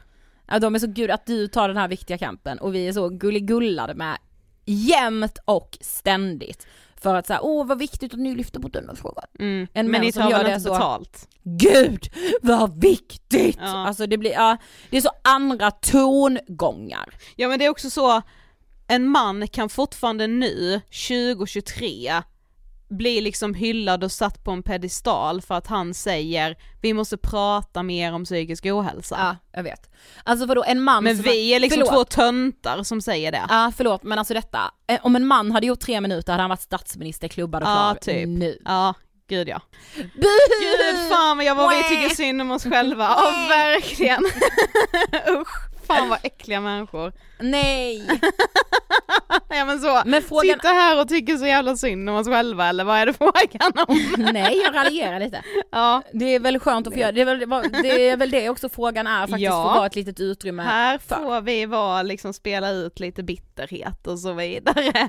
Ja, 0.50 0.58
de 0.58 0.74
är 0.74 0.78
så 0.78 0.86
gud 0.86 1.10
att 1.10 1.26
du 1.26 1.48
tar 1.48 1.68
den 1.68 1.76
här 1.76 1.88
viktiga 1.88 2.18
kampen 2.18 2.58
och 2.58 2.74
vi 2.74 2.88
är 2.88 2.92
så 2.92 3.08
gulligullade 3.08 3.94
med 3.94 4.18
jämt 4.64 5.38
och 5.44 5.78
ständigt. 5.80 6.66
För 6.96 7.14
att 7.14 7.26
säga, 7.26 7.40
åh 7.42 7.66
vad 7.66 7.78
viktigt 7.78 8.14
att 8.14 8.20
ni 8.20 8.34
lyfter 8.34 8.60
på 8.60 8.68
den 8.68 8.88
här 8.88 8.94
frågan. 8.94 9.24
Mm. 9.38 9.66
En 9.72 9.90
Men 9.90 10.00
ni 10.00 10.12
tar 10.12 10.30
väl 10.30 10.44
det 10.44 10.50
inte 10.50 10.60
så- 10.60 10.72
betalt? 10.72 11.28
Gud 11.42 12.08
vad 12.42 12.80
viktigt! 12.80 13.56
Ja. 13.60 13.86
Alltså 13.86 14.06
det 14.06 14.18
blir, 14.18 14.30
ja, 14.32 14.56
det 14.90 14.96
är 14.96 15.00
så 15.00 15.10
andra 15.24 15.70
tongångar. 15.70 17.14
Ja 17.36 17.48
men 17.48 17.58
det 17.58 17.64
är 17.64 17.68
också 17.70 17.90
så, 17.90 18.22
en 18.88 19.08
man 19.08 19.48
kan 19.48 19.68
fortfarande 19.68 20.26
nu, 20.26 20.80
2023, 20.90 22.22
bli 22.88 23.20
liksom 23.20 23.54
hyllad 23.54 24.04
och 24.04 24.12
satt 24.12 24.44
på 24.44 24.50
en 24.50 24.62
pedestal 24.62 25.42
för 25.42 25.54
att 25.54 25.66
han 25.66 25.94
säger 25.94 26.56
vi 26.82 26.94
måste 26.94 27.16
prata 27.16 27.82
mer 27.82 28.12
om 28.12 28.24
psykisk 28.24 28.66
ohälsa. 28.66 29.16
Ja, 29.18 29.36
jag 29.52 29.62
vet. 29.62 29.90
Alltså 30.24 30.46
vadå 30.46 30.64
en 30.64 30.82
man 30.82 31.04
Men 31.04 31.16
som 31.16 31.22
vi 31.24 31.48
är 31.54 31.60
liksom 31.60 31.82
förlåt. 31.86 32.10
två 32.10 32.14
töntar 32.22 32.82
som 32.82 33.00
säger 33.00 33.32
det. 33.32 33.42
Ja 33.48 33.72
förlåt 33.76 34.02
men 34.02 34.18
alltså 34.18 34.34
detta, 34.34 34.60
eh, 34.88 34.98
om 35.02 35.16
en 35.16 35.26
man 35.26 35.52
hade 35.52 35.66
gjort 35.66 35.80
tre 35.80 36.00
minuter 36.00 36.32
hade 36.32 36.42
han 36.42 36.50
varit 36.50 36.60
statsminister, 36.60 37.28
klubbad 37.28 37.62
och 37.62 37.68
Ja, 37.68 37.74
klar 38.02 38.14
typ. 38.14 38.28
nu. 38.28 38.58
Ja, 38.64 38.94
gud 39.28 39.48
ja. 39.48 39.60
Gud 39.96 41.08
fan 41.10 41.36
vad 41.36 41.46
jag 41.46 41.54
vad 41.54 41.76
vi 41.76 41.82
tycker 41.82 42.14
synd 42.14 42.40
om 42.42 42.50
oss 42.50 42.62
själva, 42.64 43.04
ja 43.04 43.46
verkligen. 43.48 44.24
Usch, 45.40 45.68
fan 45.88 46.08
vad 46.08 46.18
äckliga 46.22 46.60
människor. 46.60 47.12
Nej! 47.40 48.08
Ja 49.50 49.64
men 49.64 49.80
så, 49.80 50.02
Men 50.06 50.22
frågan, 50.22 50.46
sitta 50.46 50.68
här 50.68 51.00
och 51.00 51.08
tycker 51.08 51.36
så 51.36 51.46
jävla 51.46 51.76
synd 51.76 52.10
om 52.10 52.16
oss 52.16 52.26
själva 52.26 52.66
eller 52.68 52.84
vad 52.84 52.96
är 52.98 53.06
det 53.06 53.12
frågan 53.18 53.72
om? 53.88 54.14
nej 54.32 54.58
jag 54.64 54.74
raljerar 54.74 55.20
lite. 55.20 55.42
Ja, 55.72 56.02
Det 56.12 56.34
är 56.34 56.40
väl 56.40 56.58
skönt 56.58 56.86
att 56.86 56.92
få 56.92 56.98
göra, 57.00 57.12
det 57.12 57.20
är 57.20 57.24
väl 57.24 57.38
det, 57.82 58.08
är 58.08 58.16
väl 58.16 58.30
det 58.30 58.48
också 58.50 58.68
frågan 58.68 59.06
är 59.06 59.20
faktiskt, 59.20 59.40
Ja. 59.40 59.62
få 59.62 59.74
vara 59.78 59.86
ett 59.86 59.96
litet 59.96 60.20
utrymme. 60.20 60.62
här 60.62 60.98
för. 60.98 61.14
får 61.16 61.40
vi 61.40 61.66
vara 61.66 62.02
liksom 62.02 62.32
spela 62.32 62.70
ut 62.70 63.00
lite 63.00 63.22
bitterhet 63.22 64.06
och 64.06 64.18
så 64.18 64.32
vidare. 64.32 65.08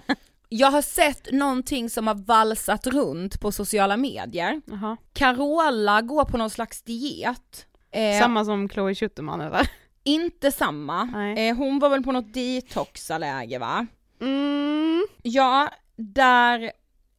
Jag 0.50 0.72
har 0.72 0.82
sett 0.82 1.32
någonting 1.32 1.90
som 1.90 2.08
har 2.08 2.16
valsat 2.16 2.88
runt 2.88 3.40
på 3.42 3.52
sociala 3.52 3.98
medier. 3.98 4.62
Jaha. 4.66 4.98
Carola 5.14 6.02
går 6.02 6.26
på 6.26 6.38
någon 6.38 6.50
slags 6.50 6.82
diet. 6.82 7.66
Eh, 7.92 8.20
Samma 8.22 8.46
som 8.46 8.70
Chloe 8.70 8.96
Schuterman 8.96 9.42
eller? 9.42 9.70
Inte 10.04 10.52
samma. 10.52 11.02
Eh, 11.40 11.56
hon 11.58 11.80
var 11.80 11.90
väl 11.90 12.04
på 12.04 12.12
något 12.12 12.34
detoxaläge 12.34 13.60
va? 13.60 13.88
Mm. 14.22 15.08
Ja, 15.24 15.70
där, 15.96 16.72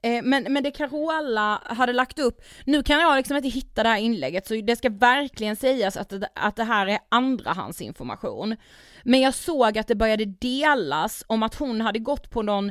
eh, 0.03 0.23
men, 0.23 0.53
men 0.53 0.63
det 0.63 0.71
Carola 0.71 1.63
hade 1.65 1.93
lagt 1.93 2.19
upp, 2.19 2.43
nu 2.67 2.83
kan 2.83 3.01
jag 3.01 3.17
liksom 3.17 3.37
inte 3.37 3.49
hitta 3.49 3.83
det 3.83 3.89
här 3.89 3.99
inlägget 3.99 4.47
så 4.47 4.55
det 4.55 4.77
ska 4.77 4.89
verkligen 4.91 5.57
sägas 5.57 5.97
att 5.97 6.09
det, 6.09 6.29
att 6.35 6.57
det 6.57 6.65
här 6.65 6.87
är 6.87 6.99
andrahandsinformation. 7.09 8.57
Men 9.05 9.21
jag 9.21 9.35
såg 9.35 9.79
att 9.79 9.87
det 9.89 9.95
började 9.95 10.25
delas 10.25 11.25
om 11.27 11.43
att 11.43 11.55
hon 11.55 11.81
hade 11.81 11.99
gått 11.99 12.31
på 12.31 12.43
någon 12.43 12.69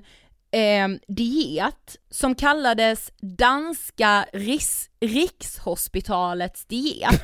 eh, 0.51 0.87
diet 1.07 1.95
som 2.09 2.35
kallades 2.35 3.11
Danska 3.21 4.25
Ris- 4.33 4.89
Rikshospitalets 4.99 6.65
diet. 6.65 7.21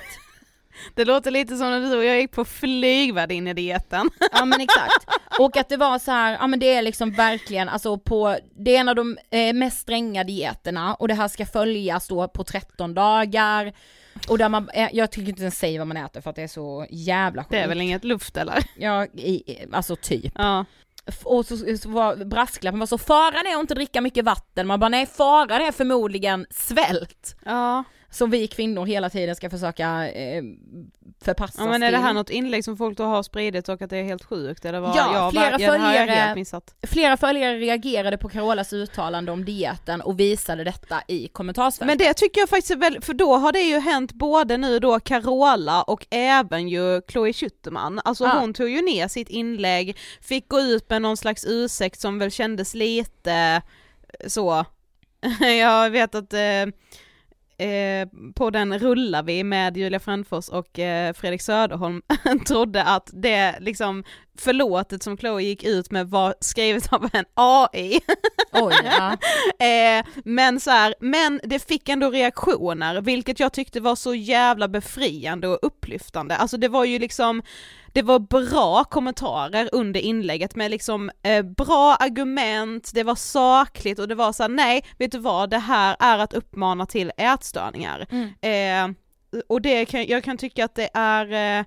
Det 0.95 1.05
låter 1.05 1.31
lite 1.31 1.57
som 1.57 1.69
när 1.71 1.79
du 1.81 1.97
och 1.97 2.05
jag 2.05 2.17
gick 2.21 2.31
på 2.31 2.45
flygvärdinnedieten. 2.45 4.09
Ja 4.31 4.45
men 4.45 4.61
exakt. 4.61 5.07
Och 5.39 5.57
att 5.57 5.69
det 5.69 5.77
var 5.77 5.99
så 5.99 6.11
här, 6.11 6.37
ja 6.39 6.47
men 6.47 6.59
det 6.59 6.73
är 6.73 6.81
liksom 6.81 7.11
verkligen, 7.11 7.69
alltså 7.69 7.97
på, 7.97 8.37
det 8.57 8.75
är 8.75 8.79
en 8.79 8.89
av 8.89 8.95
de 8.95 9.17
eh, 9.31 9.53
mest 9.53 9.79
stränga 9.79 10.23
dieterna 10.23 10.93
och 10.95 11.07
det 11.07 11.13
här 11.13 11.27
ska 11.27 11.45
följas 11.45 12.07
då 12.07 12.27
på 12.27 12.43
13 12.43 12.93
dagar. 12.93 13.73
Och 14.29 14.37
där 14.37 14.49
man, 14.49 14.69
eh, 14.69 14.89
jag 14.93 15.11
tycker 15.11 15.29
inte 15.29 15.41
ens 15.41 15.59
säga 15.59 15.79
vad 15.79 15.87
man 15.87 15.97
äter 15.97 16.21
för 16.21 16.29
att 16.29 16.35
det 16.35 16.41
är 16.43 16.47
så 16.47 16.85
jävla 16.89 17.41
sjukt. 17.43 17.51
Det 17.51 17.57
är 17.59 17.67
väl 17.67 17.81
inget 17.81 18.03
luft 18.03 18.37
eller? 18.37 18.57
Ja, 18.77 19.05
i- 19.05 19.65
alltså 19.71 19.95
typ. 19.95 20.33
Ja. 20.35 20.65
och 21.23 21.45
så, 21.45 21.57
så 21.81 21.89
var 21.89 22.15
brasklappen 22.25 22.79
var 22.79 22.87
så 22.87 22.97
faran 22.97 23.47
är 23.47 23.55
att 23.55 23.61
inte 23.61 23.73
dricka 23.75 24.01
mycket 24.01 24.25
vatten, 24.25 24.67
man 24.67 24.79
bara 24.79 24.89
nej 24.89 25.05
faran 25.05 25.61
är 25.61 25.71
förmodligen 25.71 26.45
svält. 26.49 27.35
Ja. 27.45 27.83
Som 28.15 28.29
vi 28.29 28.47
kvinnor 28.47 28.85
hela 28.85 29.09
tiden 29.09 29.35
ska 29.35 29.49
försöka 29.49 30.11
eh, 30.11 30.43
förpassa 31.21 31.61
ja 31.61 31.67
men 31.69 31.83
är 31.83 31.91
det 31.91 31.97
här 31.97 32.13
något 32.13 32.29
inlägg 32.29 32.63
som 32.63 32.77
folk 32.77 32.97
då 32.97 33.03
har 33.03 33.23
spridit 33.23 33.69
och 33.69 33.81
att 33.81 33.89
det 33.89 33.97
är 33.97 34.03
helt 34.03 34.23
sjukt 34.23 34.65
eller 34.65 34.79
vad? 34.79 34.95
Ja, 34.95 35.13
jag, 35.13 35.31
flera 35.31 35.59
jag 35.59 35.73
följare-. 35.73 36.65
Flera 36.87 37.17
följare 37.17 37.57
reagerade 37.57 38.17
på 38.17 38.29
Carolas 38.29 38.73
uttalande 38.73 39.31
om 39.31 39.45
dieten 39.45 40.01
och 40.01 40.19
visade 40.19 40.63
detta 40.63 41.01
i 41.07 41.27
kommentarsfältet. 41.27 41.87
Men 41.87 41.97
det 41.97 42.13
tycker 42.13 42.41
jag 42.41 42.49
faktiskt 42.49 42.71
är 42.71 42.75
väldigt, 42.75 43.05
för 43.05 43.13
då 43.13 43.35
har 43.35 43.51
det 43.51 43.61
ju 43.61 43.79
hänt 43.79 44.13
både 44.13 44.57
nu 44.57 44.79
då 44.79 44.99
Carola 44.99 45.83
och 45.83 46.05
även 46.09 46.69
ju 46.69 47.01
Chloe 47.11 47.33
Schuterman. 47.33 48.01
Alltså 48.05 48.23
Ja. 48.23 48.39
hon 48.39 48.53
tog 48.53 48.69
ju 48.69 48.81
ner 48.81 49.07
sitt 49.07 49.29
inlägg, 49.29 49.97
fick 50.21 50.47
gå 50.47 50.59
ut 50.59 50.89
med 50.89 51.01
någon 51.01 51.17
slags 51.17 51.45
ursäkt 51.47 51.99
som 51.99 52.19
väl 52.19 52.31
kändes 52.31 52.73
lite 52.73 53.61
så. 54.27 54.65
jag 55.59 55.89
vet 55.89 56.15
att 56.15 56.33
eh, 56.33 56.65
Eh, 57.57 58.07
på 58.35 58.49
den 58.49 58.79
rullar 58.79 59.23
vi 59.23 59.43
med 59.43 59.77
Julia 59.77 59.99
Frändfors 59.99 60.49
och 60.49 60.79
eh, 60.79 61.13
Fredrik 61.13 61.41
Söderholm 61.41 62.01
trodde 62.47 62.83
att 62.83 63.09
det 63.13 63.55
liksom 63.59 64.03
förlåtet 64.39 65.03
som 65.03 65.17
Chloe 65.17 65.43
gick 65.43 65.63
ut 65.63 65.91
med 65.91 66.09
var 66.09 66.35
skrivet 66.39 66.93
av 66.93 67.09
en 67.13 67.25
AI. 67.33 67.99
Oj, 68.51 68.73
ja. 68.83 69.17
Eh, 69.65 70.05
men 70.23 70.59
så 70.59 70.71
här, 70.71 70.95
men 70.99 71.41
det 71.43 71.67
fick 71.67 71.89
ändå 71.89 72.09
reaktioner, 72.09 73.01
vilket 73.01 73.39
jag 73.39 73.53
tyckte 73.53 73.79
var 73.79 73.95
så 73.95 74.15
jävla 74.15 74.67
befriande 74.67 75.47
och 75.47 75.59
upplyftande. 75.61 76.35
Alltså 76.35 76.57
det 76.57 76.67
var 76.67 76.85
ju 76.85 76.99
liksom, 76.99 77.41
det 77.95 78.01
var 78.01 78.19
bra 78.19 78.83
kommentarer 78.83 79.69
under 79.71 79.99
inlägget 79.99 80.55
med 80.55 80.71
liksom 80.71 81.11
eh, 81.23 81.41
bra 81.41 81.95
argument, 81.99 82.91
det 82.93 83.03
var 83.03 83.15
sakligt 83.15 83.99
och 83.99 84.07
det 84.07 84.15
var 84.15 84.31
så 84.33 84.43
här: 84.43 84.49
nej, 84.49 84.85
vet 84.97 85.11
du 85.11 85.17
vad, 85.17 85.49
det 85.49 85.57
här 85.57 85.95
är 85.99 86.17
att 86.17 86.33
uppmana 86.33 86.85
till 86.85 87.11
ätstörningar. 87.17 88.07
Eh, 88.41 88.89
och 89.47 89.61
det 89.61 89.85
kan, 89.85 90.05
jag 90.05 90.23
kan 90.23 90.37
tycka 90.37 90.65
att 90.65 90.75
det 90.75 90.89
är 90.93 91.59
eh, 91.59 91.65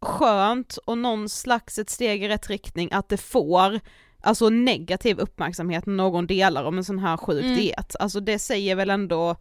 skönt 0.00 0.76
och 0.76 0.98
någon 0.98 1.28
slags 1.28 1.78
ett 1.78 1.90
steg 1.90 2.24
i 2.24 2.28
rätt 2.28 2.50
riktning 2.50 2.88
att 2.92 3.08
det 3.08 3.16
får 3.16 3.80
alltså 4.20 4.48
negativ 4.48 5.18
uppmärksamhet 5.18 5.86
när 5.86 5.94
någon 5.94 6.26
delar 6.26 6.64
om 6.64 6.78
en 6.78 6.84
sån 6.84 6.98
här 6.98 7.16
sjuk 7.16 7.44
Mm. 7.44 7.56
diet. 7.56 7.96
Alltså 8.00 8.20
det 8.20 8.38
säger 8.38 8.74
väl 8.74 8.90
ändå 8.90 9.36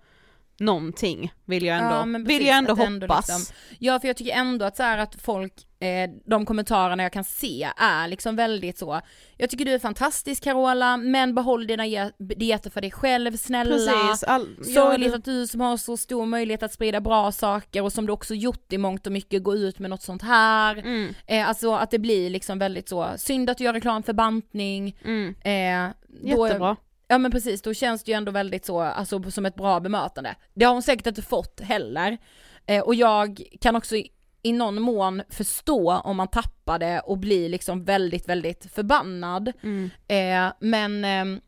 någonting, 0.60 1.34
vill 1.46 1.66
jag 1.66 1.78
ändå, 1.78 1.96
Ja, 1.96 2.06
men 2.06 2.24
vill 2.24 2.38
precis, 2.38 2.48
jag 2.48 2.58
ändå 2.58 2.74
att 2.74 2.80
ändå 2.80 3.06
hoppas. 3.08 3.28
liksom- 3.30 3.56
Ja 3.80 4.00
för 4.00 4.08
jag 4.08 4.18
tycker 4.18 4.32
ändå 4.34 4.66
att 4.66 4.78
så 4.78 4.84
att 4.84 5.16
folk, 5.22 5.54
eh, 5.80 6.10
de 6.26 6.46
kommentarerna 6.46 7.04
jag 7.04 7.12
kan 7.14 7.24
se 7.24 7.70
är 7.78 8.08
liksom 8.08 8.36
väldigt 8.36 8.78
så, 8.78 9.02
jag 9.38 9.50
tycker 9.50 9.66
du 9.66 9.72
är 9.72 9.80
fantastisk 9.80 10.44
Carola, 10.44 10.98
men 10.98 11.36
behåll 11.36 11.68
dina 11.68 12.12
dieter 12.18 12.70
för 12.70 12.82
dig 12.82 12.92
själv, 12.92 13.38
snälla. 13.38 13.76
Precis, 13.76 14.24
all, 14.24 14.48
Sorgligt 14.64 15.12
ja, 15.12 15.18
att 15.18 15.26
du 15.26 15.48
som 15.48 15.62
har 15.62 15.78
så 15.78 15.98
stor 15.98 16.26
möjlighet 16.26 16.64
att 16.64 16.74
sprida 16.74 17.02
bra 17.02 17.32
saker 17.32 17.82
och 17.84 17.94
som 17.94 18.06
du 18.06 18.12
också 18.14 18.34
gjort 18.36 18.74
i 18.74 18.78
mångt 18.78 19.06
och 19.08 19.14
mycket 19.14 19.44
gå 19.44 19.56
ut 19.56 19.80
med 19.80 19.90
något 19.90 20.02
sånt 20.02 20.22
här. 20.22 20.76
mm, 20.78 21.14
Eh, 21.28 21.48
alltså 21.50 21.74
att 21.76 21.92
det 21.92 22.00
blir 22.00 22.30
liksom 22.30 22.60
väldigt 22.60 22.90
så, 22.90 23.10
synd 23.18 23.50
att 23.50 23.58
du 23.58 23.64
gör 23.64 23.74
reklam 23.74 24.04
för 24.04 24.14
bantning. 24.14 24.98
mm, 25.06 25.36
Eh, 25.44 25.94
då- 26.36 26.48
jättebra. 26.48 26.76
Ja 27.08 27.18
men 27.18 27.32
precis, 27.32 27.62
då 27.62 27.74
känns 27.74 28.04
det 28.04 28.12
ju 28.12 28.18
ändå 28.18 28.32
väldigt 28.32 28.66
så, 28.66 28.82
alltså 28.82 29.32
som 29.32 29.46
ett 29.46 29.56
bra 29.56 29.80
bemötande. 29.80 30.36
Det 30.54 30.66
har 30.66 30.74
hon 30.74 30.84
säkert 30.84 31.08
inte 31.08 31.22
fått 31.22 31.62
heller. 31.62 32.18
Eh, 32.66 32.84
och 32.84 32.96
jag 32.96 33.44
kan 33.62 33.76
också 33.76 33.96
i, 33.96 34.12
i 34.42 34.52
någon 34.52 34.82
mån 34.82 35.22
förstå 35.30 35.92
om 35.92 36.18
man 36.18 36.28
tappar 36.28 36.80
det 36.80 37.00
och 37.00 37.18
blir 37.18 37.50
liksom 37.50 37.84
väldigt, 37.84 38.30
väldigt 38.30 38.72
förbannad. 38.74 39.52
Mm. 39.64 39.90
Eh, 40.08 40.54
men 40.60 41.06
eh, 41.06 41.42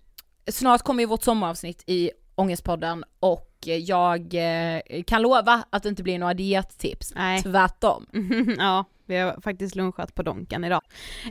snart 0.51 0.81
kommer 0.81 1.03
ju 1.03 1.07
vårt 1.07 1.23
sommaravsnitt 1.23 1.83
i 1.87 2.11
Ångestpodden 2.35 3.03
och 3.19 3.51
jag 3.65 4.33
eh, 4.33 5.03
kan 5.03 5.21
lova 5.21 5.63
att 5.69 5.83
det 5.83 5.89
inte 5.89 6.03
blir 6.03 6.19
några 6.19 6.33
diettips. 6.33 7.13
Nej. 7.15 7.41
Tvärtom. 7.41 8.05
ja, 8.57 8.85
vi 9.05 9.17
har 9.17 9.41
faktiskt 9.41 9.75
lunchat 9.75 10.15
på 10.15 10.23
Donken 10.23 10.63
idag. 10.63 10.81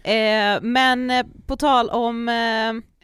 Eh, 0.04 0.62
men 0.62 1.10
eh, 1.10 1.26
på 1.46 1.56
tal 1.56 1.90
om 1.90 2.28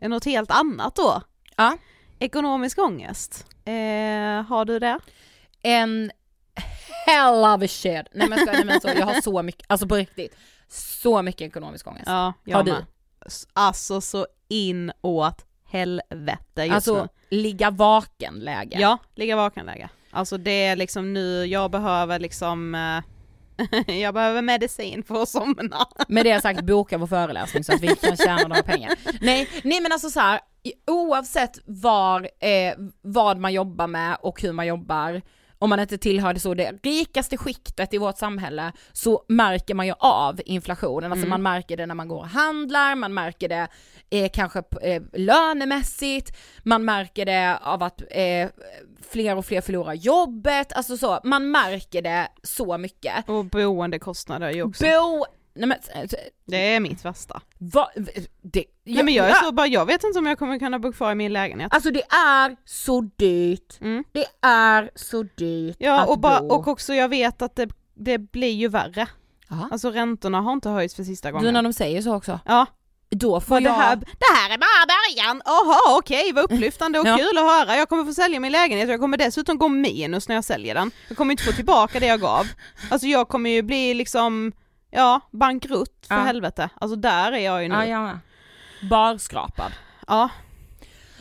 något 0.09 0.25
helt 0.25 0.51
annat 0.51 0.97
då. 0.97 1.23
Ja. 1.57 1.77
Ekonomisk 2.19 2.79
ångest. 2.79 3.47
Eh, 3.65 3.73
har 4.49 4.65
du 4.65 4.79
det? 4.79 4.99
En 5.63 6.11
hell 7.07 7.45
of 7.45 7.63
a 7.63 7.69
shit. 7.69 8.07
Nej 8.13 8.29
men, 8.29 8.39
skojar, 8.39 8.53
nej 8.53 8.65
men 8.65 8.81
så, 8.81 8.89
jag 8.89 9.07
har 9.07 9.21
så 9.21 9.43
mycket, 9.43 9.65
alltså 9.69 9.87
på 9.87 9.97
riktigt, 9.97 10.37
så 10.69 11.23
mycket 11.23 11.41
ekonomisk 11.49 11.87
ångest. 11.87 12.07
Ja, 12.07 12.33
jag 12.45 12.57
Har 12.57 12.65
du? 12.65 12.73
med. 12.73 12.85
Alltså 13.53 14.01
så 14.01 14.27
inåt 14.49 15.45
helvete 15.65 16.63
just 16.63 16.75
alltså 16.75 16.95
nu. 17.03 17.09
ligga 17.31 17.71
vaken 17.71 18.35
läge. 18.35 18.77
Ja, 18.81 18.99
ligga 19.15 19.37
vaken-läge. 19.37 19.89
Alltså 20.11 20.39
det 20.39 20.65
är 20.67 20.77
liksom 20.77 21.13
nu, 21.13 21.45
jag 21.45 21.71
behöver 21.71 22.19
liksom, 22.19 22.75
eh, 22.75 23.03
jag 23.87 24.15
behöver 24.15 24.43
medicin 24.43 25.03
för 25.03 25.23
att 25.23 25.29
somna. 25.29 25.87
Med 26.09 26.27
det 26.27 26.41
sagt, 26.41 26.61
boka 26.61 26.99
vår 26.99 27.07
föreläsning 27.07 27.65
så 27.65 27.75
att 27.75 27.81
vi 27.81 27.97
kan 27.97 28.17
tjäna 28.17 28.49
några 28.49 28.63
pengar. 28.63 28.95
Nej, 29.21 29.49
nej 29.65 29.81
men 29.81 29.93
alltså 29.93 30.11
så 30.11 30.21
här, 30.21 30.41
oavsett 30.87 31.59
var, 31.67 32.23
eh, 32.23 32.75
vad 33.03 33.39
man 33.39 33.53
jobbar 33.53 33.87
med 33.87 34.17
och 34.21 34.43
hur 34.43 34.53
man 34.53 34.67
jobbar, 34.67 35.23
om 35.61 35.71
man 35.71 35.81
inte 35.81 35.99
tillhör 35.99 36.35
det 36.35 36.41
så 36.41 36.55
det 36.55 36.73
rikaste 36.83 37.37
skiktet 37.37 37.95
i 37.95 37.99
vårt 37.99 38.19
samhälle 38.19 38.73
så 38.93 39.25
märker 39.29 39.75
man 39.75 39.87
ju 39.87 39.93
av 39.99 40.41
inflationen, 40.45 41.13
alltså 41.13 41.27
man 41.27 41.43
märker 41.43 41.77
det 41.77 41.87
när 41.87 41.95
man 41.95 42.09
går 42.09 42.19
och 42.19 42.29
handlar, 42.29 42.95
man 42.95 43.15
märker 43.15 43.49
det 43.49 43.69
eh, 44.11 44.31
kanske 44.33 44.63
eh, 44.83 45.03
lönemässigt, 45.13 46.37
man 46.63 46.85
märker 46.85 47.27
det 47.27 47.59
av 47.63 47.83
att 47.83 48.03
eh, 48.11 48.49
fler 49.11 49.37
och 49.37 49.47
fler 49.47 49.61
förlorar 49.61 49.95
jobbet, 49.95 50.73
alltså 50.73 50.97
så, 50.97 51.21
man 51.25 51.51
märker 51.51 52.03
det 52.03 52.29
så 52.43 52.79
mycket. 52.79 53.29
Och 53.29 53.45
boendekostnader 53.45 54.51
ju 54.51 54.63
också. 54.63 54.85
Bo... 54.85 55.27
Nej 55.55 55.69
men, 55.69 55.79
eh, 56.03 56.11
Det 56.47 56.57
är 56.75 56.81
mitt 56.81 57.05
värsta. 57.05 57.41
Va, 57.59 57.91
det, 58.43 58.65
Nej 58.85 59.05
men 59.05 59.15
jag 59.15 59.31
är 59.31 59.35
så 59.35 59.53
bara, 59.53 59.67
jag 59.67 59.87
vet 59.87 60.05
inte 60.05 60.19
om 60.19 60.27
jag 60.27 60.39
kommer 60.39 60.59
kunna 60.59 60.79
bo 60.79 60.93
kvar 60.93 61.13
i 61.13 61.15
min 61.15 61.33
lägenhet. 61.33 61.75
Alltså 61.75 61.91
det 61.91 62.03
är 62.15 62.57
så 62.65 63.01
dyrt. 63.17 63.81
Mm. 63.81 64.05
Det 64.13 64.25
är 64.43 64.91
så 64.95 65.23
dyrt 65.23 65.77
Ja 65.79 66.01
att 66.01 66.09
och, 66.09 66.19
bara, 66.21 66.41
bo. 66.41 66.55
och 66.55 66.69
också 66.69 66.95
jag 66.95 67.09
vet 67.09 67.43
att 67.43 67.57
det, 67.57 67.69
det 67.95 68.19
blir 68.19 68.53
ju 68.53 68.69
värre. 68.69 69.07
Ja. 69.49 69.69
Alltså 69.73 69.91
räntorna 69.91 70.41
har 70.41 70.53
inte 70.53 70.69
höjts 70.69 70.95
för 70.95 71.05
sista 71.05 71.29
Du 71.29 71.33
gången. 71.33 71.55
när 71.55 71.63
de 71.63 71.73
säger 71.73 72.03
så 72.03 72.15
också. 72.15 72.41
Ja, 72.47 72.67
Då 73.11 73.41
får 73.41 73.47
för 73.57 73.61
det 73.61 73.67
jag... 73.69 73.73
här, 73.75 73.97
det 73.97 74.27
här 74.37 74.51
är 74.55 74.59
bara 74.59 74.87
början, 74.87 75.43
jaha 75.45 75.99
okej 75.99 76.33
vad 76.33 76.45
upplyftande 76.45 76.99
och 77.01 77.07
Ja. 77.09 77.17
kul 77.17 77.39
att 77.39 77.45
höra, 77.45 77.77
jag 77.77 77.89
kommer 77.89 78.05
få 78.05 78.15
sälja 78.15 78.41
min 78.41 78.53
lägenhet 78.53 78.87
och 78.89 78.93
jag 78.93 79.01
kommer 79.01 79.17
dessutom 79.17 79.59
gå 79.59 79.69
minus 79.69 80.29
när 80.29 80.35
jag 80.35 80.45
säljer 80.45 80.75
den. 80.75 80.91
Jag 81.09 81.17
kommer 81.17 81.31
inte 81.33 81.45
få 81.45 81.53
tillbaka 81.53 82.01
det 82.01 82.07
jag 82.07 82.21
gav. 82.21 82.47
Alltså 82.91 83.07
jag 83.07 83.29
kommer 83.29 83.51
ju 83.51 83.63
bli 83.63 83.95
liksom, 83.95 84.53
ja 84.91 85.21
bankrutt 85.31 86.07
för 86.09 86.15
Ja. 86.15 86.21
helvete. 86.23 86.69
Alltså 86.81 86.97
där 86.97 87.33
är 87.33 87.39
jag 87.39 87.63
ju 87.63 87.69
nu. 87.69 87.75
Ja, 87.75 87.87
jag. 87.87 88.19
Barskrapad. 88.91 89.73
Ja. 90.07 90.29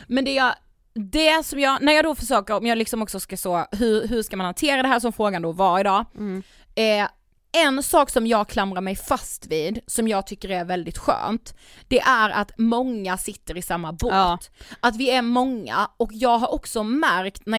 Men 0.06 0.24
det 0.24 0.32
jag, 0.34 0.54
det 0.94 1.46
som 1.46 1.58
jag, 1.60 1.82
när 1.82 1.92
jag 1.92 2.04
då 2.04 2.14
försöker, 2.14 2.54
om 2.56 2.66
jag 2.66 2.78
liksom 2.78 3.02
också 3.02 3.20
ska 3.20 3.36
så, 3.36 3.66
hur, 3.72 4.08
hur 4.08 4.22
ska 4.22 4.36
man 4.36 4.44
hantera 4.46 4.82
det 4.82 4.88
här 4.88 5.00
som 5.00 5.12
frågan 5.12 5.42
då 5.42 5.52
var 5.52 5.80
idag? 5.80 6.04
Mm. 6.16 6.42
Eh, 6.74 7.08
en 7.52 7.82
sak 7.82 8.10
som 8.10 8.26
jag 8.26 8.48
klamrar 8.48 8.80
mig 8.80 8.96
fast 8.96 9.46
vid, 9.46 9.80
som 9.86 10.08
jag 10.08 10.26
tycker 10.26 10.50
är 10.50 10.64
väldigt 10.64 10.98
skönt, 10.98 11.54
det 11.88 12.00
är 12.00 12.30
att 12.30 12.58
många 12.58 13.16
sitter 13.18 13.56
i 13.56 13.62
samma 13.62 13.92
båt. 13.92 14.10
Ja. 14.12 14.38
Att 14.80 14.96
vi 14.96 15.10
är 15.10 15.22
många, 15.22 15.90
och 15.96 16.10
jag 16.12 16.38
har 16.38 16.54
också 16.54 16.82
märkt 16.82 17.46
när 17.46 17.58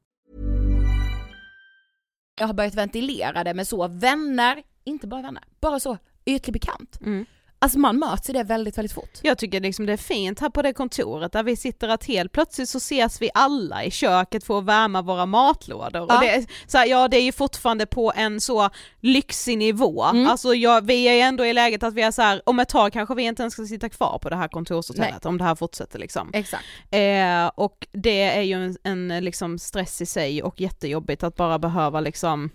Jag 2.39 2.47
har 2.47 2.53
börjat 2.53 2.75
ventilera 2.75 3.43
det 3.43 3.53
med 3.53 3.67
så 3.67 3.87
vänner, 3.87 4.63
inte 4.83 5.07
bara 5.07 5.21
vänner, 5.21 5.43
bara 5.59 5.79
så 5.79 5.97
ytlig 6.25 6.53
bekant. 6.53 7.01
Mm. 7.01 7.25
Alltså 7.63 7.79
man 7.79 7.99
möts 7.99 8.29
i 8.29 8.33
det 8.33 8.43
väldigt, 8.43 8.77
väldigt 8.77 8.93
fort. 8.93 9.19
Jag 9.21 9.37
tycker 9.37 9.59
liksom 9.61 9.85
det 9.85 9.93
är 9.93 9.97
fint 9.97 10.39
här 10.39 10.49
på 10.49 10.61
det 10.61 10.73
kontoret 10.73 11.31
där 11.31 11.43
vi 11.43 11.55
sitter 11.55 11.87
att 11.87 12.03
helt 12.05 12.31
plötsligt 12.31 12.69
så 12.69 12.77
ses 12.77 13.21
vi 13.21 13.29
alla 13.33 13.83
i 13.83 13.91
köket 13.91 14.43
för 14.43 14.57
att 14.59 14.65
värma 14.65 15.01
våra 15.01 15.25
matlådor. 15.25 16.05
Ja. 16.09 16.15
Och 16.15 16.21
det, 16.21 16.29
är, 16.29 16.45
så 16.67 16.77
här, 16.77 16.85
ja 16.85 17.07
det 17.07 17.17
är 17.17 17.21
ju 17.21 17.31
fortfarande 17.31 17.85
på 17.85 18.13
en 18.15 18.41
så 18.41 18.69
lyxig 18.99 19.57
nivå, 19.57 20.03
Mm. 20.03 20.27
alltså 20.27 20.53
jag, 20.55 20.85
vi 20.85 21.03
är 21.07 21.13
ju 21.13 21.19
ändå 21.19 21.45
i 21.45 21.53
läget 21.53 21.83
att 21.83 21.93
vi 21.93 22.01
är 22.01 22.11
så 22.11 22.21
här, 22.21 22.41
om 22.45 22.59
ett 22.59 22.69
tag 22.69 22.93
kanske 22.93 23.15
vi 23.15 23.23
inte 23.23 23.43
ens 23.43 23.53
ska 23.53 23.65
sitta 23.65 23.89
kvar 23.89 24.19
på 24.21 24.29
det 24.29 24.35
här 24.35 24.47
kontorshotellet 24.47 25.25
om 25.25 25.37
det 25.37 25.43
här 25.43 25.55
fortsätter 25.55 25.99
liksom. 25.99 26.29
Exakt. 26.33 26.63
Eh, 26.91 27.47
och 27.55 27.87
det 27.91 28.21
är 28.21 28.41
ju 28.41 28.65
en, 28.65 28.77
en 28.83 29.25
liksom 29.25 29.59
stress 29.59 30.01
i 30.01 30.05
sig 30.05 30.43
och 30.43 30.61
jättejobbigt 30.61 31.23
att 31.23 31.35
bara 31.35 31.59
behöva 31.59 31.99
liksom, 31.99 32.49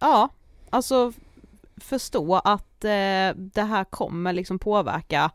ja, 0.00 0.28
alltså 0.70 1.12
förstå 1.82 2.34
att 2.34 2.84
eh, 2.84 2.90
det 3.36 3.62
här 3.68 3.84
kommer 3.84 4.32
liksom 4.32 4.58
påverka 4.58 5.30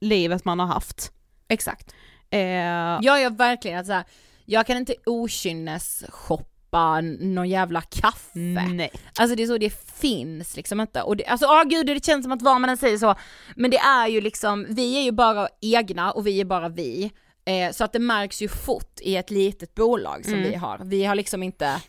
livet 0.00 0.44
man 0.44 0.58
har 0.58 0.66
haft. 0.66 1.12
Exakt. 1.48 1.94
Eh, 2.30 2.40
Jag 2.40 3.20
gör 3.22 3.30
verkligen 3.30 3.78
att 3.80 3.86
så 3.86 3.92
här, 3.92 4.04
jag 4.44 4.66
kan 4.66 4.76
inte 4.76 4.94
okynnes 5.06 6.04
shoppa 6.08 7.00
någon 7.20 7.48
jävla 7.48 7.80
kaffe. 7.80 8.38
Nej. 8.38 8.90
Alltså 9.18 9.36
det 9.36 9.42
är 9.42 9.46
så 9.46 9.58
det 9.58 9.90
finns 9.92 10.56
liksom 10.56 10.80
inte. 10.80 11.02
Och 11.02 11.16
det, 11.16 11.24
alltså 11.26 11.46
åh 11.46 11.62
gud 11.64 11.86
det 11.86 12.04
känns 12.04 12.24
som 12.24 12.32
att 12.32 12.42
vad 12.42 12.60
man 12.60 12.70
än 12.70 12.76
säger 12.76 12.98
så, 12.98 13.14
men 13.56 13.70
det 13.70 13.78
är 13.78 14.06
ju 14.08 14.20
liksom, 14.20 14.66
vi 14.68 14.98
är 14.98 15.02
ju 15.02 15.12
bara 15.12 15.48
egna 15.60 16.12
och 16.12 16.26
vi 16.26 16.40
är 16.40 16.44
bara 16.44 16.68
vi. 16.68 17.10
Eh, 17.44 17.72
så 17.72 17.84
att 17.84 17.92
det 17.92 17.98
märks 17.98 18.42
ju 18.42 18.48
fort 18.48 19.00
i 19.00 19.16
ett 19.16 19.30
litet 19.30 19.74
bolag 19.74 20.24
som 20.24 20.34
Mm. 20.34 20.50
vi 20.50 20.54
har. 20.56 20.78
Vi 20.84 21.04
har 21.04 21.14
liksom 21.14 21.42
inte, 21.42 21.80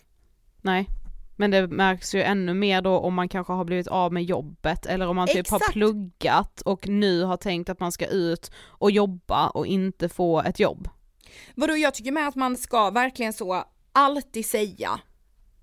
Nej. 0.62 0.86
Men 1.38 1.50
det 1.50 1.66
märks 1.66 2.14
ju 2.14 2.22
ännu 2.22 2.54
mer 2.54 2.82
då 2.82 2.98
om 2.98 3.14
man 3.14 3.28
kanske 3.28 3.52
har 3.52 3.64
blivit 3.64 3.86
av 3.86 4.12
med 4.12 4.24
jobbet 4.24 4.86
eller 4.86 5.08
om 5.08 5.16
man 5.16 5.28
typ 5.28 5.50
har 5.50 5.56
Exakt. 5.56 5.72
pluggat 5.72 6.60
och 6.60 6.88
nu 6.88 7.22
har 7.22 7.36
tänkt 7.36 7.68
att 7.68 7.80
man 7.80 7.92
ska 7.92 8.06
ut 8.06 8.50
och 8.66 8.90
jobba 8.90 9.48
och 9.48 9.66
inte 9.66 10.08
få 10.08 10.40
ett 10.42 10.60
jobb. 10.60 10.88
vadå 11.54 11.76
jag 11.76 11.94
tycker 11.94 12.12
med 12.12 12.28
att 12.28 12.34
man 12.34 12.56
ska 12.56 12.90
verkligen 12.90 13.32
så 13.32 13.64
alltid 13.92 14.46
säga 14.46 15.00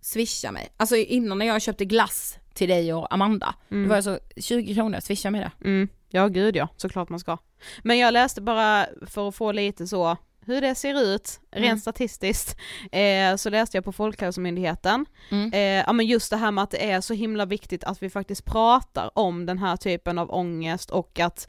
swisha 0.02 0.52
mig. 0.52 0.70
Alltså 0.78 0.96
innan 0.96 1.38
när 1.38 1.46
jag 1.46 1.62
köpte 1.62 1.86
glass 1.86 2.38
till 2.54 2.70
dig 2.70 2.94
och 2.94 3.14
Amanda, 3.14 3.56
det 3.70 3.86
var 3.88 4.02
så 4.02 4.20
20 4.38 4.76
kronor, 4.76 5.00
swisha 5.00 5.32
mig 5.32 5.42
det. 5.42 5.68
Mm. 5.68 5.88
Ja 6.10 6.28
gud 6.28 6.56
ja, 6.56 6.68
såklart 6.78 7.10
man 7.10 7.20
ska. 7.20 7.38
Men 7.84 7.98
jag 7.98 8.12
läste 8.12 8.42
bara 8.42 8.86
för 9.02 9.28
att 9.28 9.36
få 9.36 9.52
lite 9.52 9.88
så 9.88 10.18
hur 10.46 10.62
det 10.62 10.76
ser 10.76 11.02
ut 11.02 11.40
rent 11.52 11.66
Mm. 11.66 11.80
statistiskt, 11.80 12.58
eh, 12.92 13.36
så 13.36 13.50
läste 13.50 13.78
jag 13.78 13.84
på 13.86 13.92
Folkhälsomyndigheten, 13.92 15.06
Mm. 15.32 15.54
eh, 15.54 15.60
ja 15.88 15.94
men 15.94 16.06
just 16.06 16.30
det 16.30 16.38
här 16.38 16.52
med 16.52 16.64
att 16.64 16.72
det 16.72 16.92
är 16.92 17.02
så 17.02 17.14
himla 17.14 17.46
viktigt 17.46 17.84
att 17.84 18.04
vi 18.04 18.10
faktiskt 18.10 18.46
pratar 18.46 19.12
om 19.20 19.46
den 19.46 19.58
här 19.58 19.78
typen 19.78 20.18
av 20.18 20.32
ångest 20.32 20.90
och 20.92 21.20
att 21.20 21.48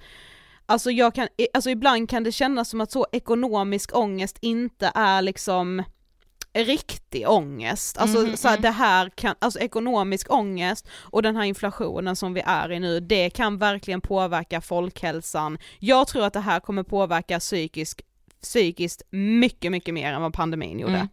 Alltså 0.68 0.90
jag 0.90 1.14
kan, 1.14 1.28
alltså 1.54 1.70
ibland 1.70 2.10
kan 2.10 2.24
det 2.24 2.32
kännas 2.32 2.68
som 2.70 2.80
att 2.80 2.92
så 2.92 3.06
ekonomisk 3.12 3.96
ångest 3.96 4.38
inte 4.40 4.92
är 4.94 5.22
liksom 5.22 5.82
riktig 6.54 7.28
ångest, 7.28 7.98
alltså 7.98 8.18
Mhm, 8.18 8.36
så 8.36 8.48
här, 8.48 8.54
mm. 8.56 8.62
det 8.62 8.70
här 8.70 9.10
kan, 9.14 9.34
alltså 9.38 9.58
ekonomisk 9.60 10.32
ångest 10.32 10.88
och 11.02 11.22
den 11.22 11.36
här 11.36 11.44
inflationen 11.44 12.16
som 12.16 12.34
vi 12.34 12.42
är 12.46 12.72
i 12.72 12.80
nu, 12.80 13.00
det 13.00 13.30
kan 13.30 13.58
verkligen 13.58 14.00
påverka 14.00 14.60
folkhälsan. 14.60 15.58
Jag 15.78 16.08
tror 16.08 16.24
att 16.24 16.32
det 16.32 16.40
här 16.40 16.60
kommer 16.60 16.82
påverka 16.82 17.38
psykisk, 17.40 18.02
psykiskt 18.46 19.02
mycket, 19.10 19.72
mycket 19.72 19.94
mer 19.94 20.12
än 20.12 20.22
vad 20.22 20.32
pandemin 20.32 20.78
gjorde. 20.78 21.08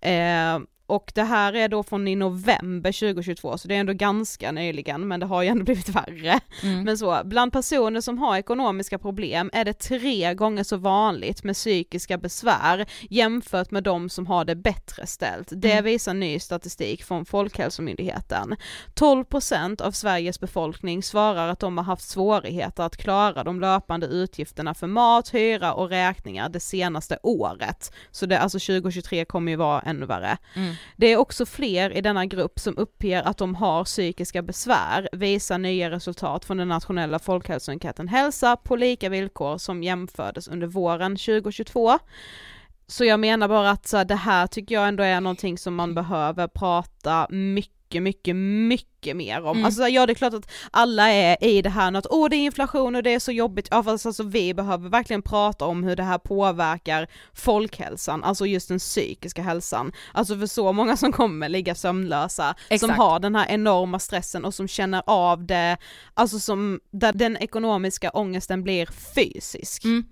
Eh, 0.00 0.58
och 0.86 1.12
det 1.14 1.22
här 1.22 1.52
är 1.52 1.68
då 1.68 1.82
från 1.82 2.08
i 2.08 2.16
november 2.16 2.92
2022, 2.92 3.58
så 3.58 3.68
det 3.68 3.74
är 3.74 3.80
ändå 3.80 3.92
ganska 3.92 4.52
nyligen, 4.52 5.08
men 5.08 5.20
det 5.20 5.26
har 5.26 5.42
ju 5.42 5.48
ändå 5.48 5.64
blivit 5.64 5.88
värre. 5.88 6.40
Mm. 6.62 6.84
Men 6.84 6.98
så, 6.98 7.20
bland 7.24 7.52
personer 7.52 8.00
som 8.00 8.18
har 8.18 8.36
ekonomiska 8.36 8.98
problem 8.98 9.50
är 9.52 9.64
det 9.64 9.72
tre 9.72 10.34
gånger 10.34 10.64
så 10.64 10.76
vanligt 10.76 11.44
med 11.44 11.54
psykiska 11.54 12.18
besvär 12.18 12.86
jämfört 13.10 13.70
med 13.70 13.82
de 13.82 14.08
som 14.08 14.26
har 14.26 14.44
det 14.44 14.54
bättre 14.56 15.06
ställt. 15.06 15.48
Det 15.50 15.72
Mm. 15.72 15.84
visar 15.84 16.14
ny 16.14 16.38
statistik 16.38 17.04
från 17.04 17.24
Folkhälsomyndigheten. 17.24 18.56
12% 18.94 19.80
av 19.80 19.92
Sveriges 19.92 20.40
befolkning 20.40 21.02
svarar 21.02 21.48
att 21.48 21.60
de 21.60 21.78
har 21.78 21.84
haft 21.84 22.08
svårigheter 22.08 22.82
att 22.82 22.96
klara 22.96 23.44
de 23.44 23.60
löpande 23.60 24.06
utgifterna 24.06 24.74
för 24.74 24.86
mat, 24.86 25.34
hyra 25.34 25.72
och 25.72 25.88
räkningar 25.88 26.48
det 26.48 26.60
senaste 26.60 27.18
året. 27.22 27.92
Så 28.10 28.26
det, 28.26 28.38
alltså 28.38 28.58
2023 28.58 29.24
kommer 29.24 29.52
ju 29.52 29.56
vara 29.56 29.80
ännu 29.80 30.06
värre. 30.06 30.38
Mm. 30.54 30.73
Det 30.96 31.06
är 31.06 31.16
också 31.16 31.46
fler 31.46 31.96
i 31.96 32.00
denna 32.00 32.26
grupp 32.26 32.58
som 32.58 32.78
uppger 32.78 33.22
att 33.22 33.38
de 33.38 33.54
har 33.54 33.84
psykiska 33.84 34.42
besvär, 34.42 35.08
visar 35.12 35.58
nya 35.58 35.90
resultat 35.90 36.44
från 36.44 36.56
den 36.56 36.68
nationella 36.68 37.18
folkhälsoenkäten 37.18 38.08
Hälsa 38.08 38.56
på 38.56 38.76
lika 38.76 39.08
villkor 39.08 39.58
som 39.58 39.82
jämfördes 39.82 40.48
under 40.48 40.66
våren 40.66 41.16
2022. 41.16 41.98
Så 42.86 43.04
jag 43.04 43.20
menar 43.20 43.48
bara 43.48 43.70
att 43.70 43.86
så 43.86 43.96
här, 43.96 44.04
det 44.04 44.14
här 44.14 44.46
tycker 44.46 44.74
jag 44.74 44.88
ändå 44.88 45.02
är 45.02 45.20
någonting 45.20 45.58
som 45.58 45.74
man 45.74 45.94
behöver 45.94 46.48
prata 46.48 47.26
mycket, 47.30 47.70
mycket, 48.02 48.36
mycket 48.36 49.16
mer 49.16 49.42
om. 49.44 49.50
Mm. 49.56 49.64
Alltså 49.64 49.88
ja 49.88 50.06
det 50.06 50.12
är 50.12 50.14
klart 50.14 50.34
att 50.34 50.50
alla 50.70 51.10
är 51.10 51.44
i 51.44 51.62
det 51.62 51.70
här 51.70 51.90
nu 51.90 51.98
att 51.98 52.06
åh 52.10 52.28
det 52.28 52.36
är 52.36 52.44
inflation 52.44 52.96
och 52.96 53.02
det 53.02 53.14
är 53.14 53.18
så 53.18 53.32
jobbigt, 53.32 53.68
ja 53.70 53.82
fast 53.82 54.06
alltså 54.06 54.22
vi 54.22 54.54
behöver 54.54 54.88
verkligen 54.88 55.22
prata 55.22 55.64
om 55.64 55.84
hur 55.84 55.96
det 55.96 56.02
här 56.02 56.18
påverkar 56.18 57.08
folkhälsan, 57.32 58.24
alltså 58.24 58.46
just 58.46 58.68
den 58.68 58.78
psykiska 58.78 59.42
hälsan. 59.42 59.92
Alltså 60.12 60.38
för 60.38 60.46
så 60.46 60.72
många 60.72 60.96
som 60.96 61.12
kommer 61.12 61.48
ligga 61.48 61.74
sömnlösa, 61.74 62.54
som 62.68 62.74
Exakt. 62.74 62.96
har 62.96 63.18
den 63.18 63.34
här 63.36 63.46
enorma 63.48 63.98
stressen 63.98 64.44
och 64.44 64.54
som 64.54 64.68
känner 64.68 65.02
av 65.06 65.46
det, 65.46 65.76
alltså 66.14 66.38
som, 66.38 66.80
där 66.90 67.12
den 67.12 67.36
ekonomiska 67.36 68.10
ångesten 68.10 68.62
blir 68.62 68.86
fysisk. 69.14 69.84
Mm. 69.84 70.04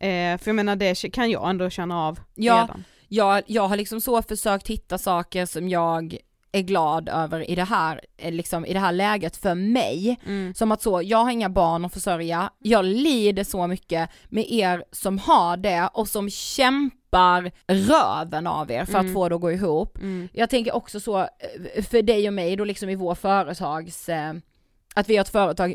Eh, 0.00 0.38
för 0.38 0.48
jag 0.48 0.54
menar 0.56 0.76
det 0.76 0.94
kan 1.12 1.30
jag 1.30 1.50
ändå 1.50 1.70
känna 1.70 2.06
av 2.06 2.20
Ja. 2.34 2.54
redan. 2.54 2.84
jag, 3.08 3.42
jag 3.46 3.68
har 3.68 3.76
liksom 3.76 4.00
så 4.00 4.22
försökt 4.22 4.68
hitta 4.68 4.98
saker 4.98 5.46
som 5.46 5.68
jag 5.68 6.16
är 6.52 6.60
glad 6.62 7.08
över 7.08 7.50
i 7.50 7.54
det 7.54 7.64
här, 7.64 8.00
eh, 8.16 8.32
liksom 8.32 8.66
i 8.66 8.72
det 8.72 8.78
här 8.78 8.92
läget 8.92 9.36
för 9.36 9.54
mig. 9.54 10.20
Mm. 10.26 10.54
Som 10.54 10.72
att 10.72 10.82
så, 10.82 11.02
jag 11.04 11.18
har 11.18 11.30
inga 11.30 11.48
barn 11.48 11.84
att 11.84 11.92
försörja, 11.94 12.50
jag 12.58 12.84
lider 12.84 13.44
så 13.44 13.66
mycket 13.66 14.10
med 14.28 14.44
er 14.52 14.84
som 14.92 15.18
har 15.18 15.56
det 15.56 15.88
och 15.94 16.08
som 16.08 16.30
kämpar 16.30 17.50
röven 17.66 18.46
av 18.46 18.70
er 18.70 18.84
för 18.84 18.94
Mm. 18.98 19.06
att 19.06 19.12
få 19.14 19.28
det 19.28 19.34
att 19.34 19.40
gå 19.40 19.52
ihop. 19.52 19.98
Mm. 19.98 20.28
Jag 20.32 20.50
tänker 20.50 20.74
också 20.74 21.00
så, 21.00 21.18
eh, 21.20 21.84
för 21.90 22.02
dig 22.02 22.28
och 22.28 22.34
mig 22.34 22.56
då 22.56 22.64
liksom 22.64 22.88
i 22.88 22.94
vår 22.94 23.14
företags, 23.14 24.08
eh, 24.08 24.34
att 24.94 25.08
vi 25.08 25.16
har 25.16 25.22
ett 25.22 25.28
företag, 25.32 25.74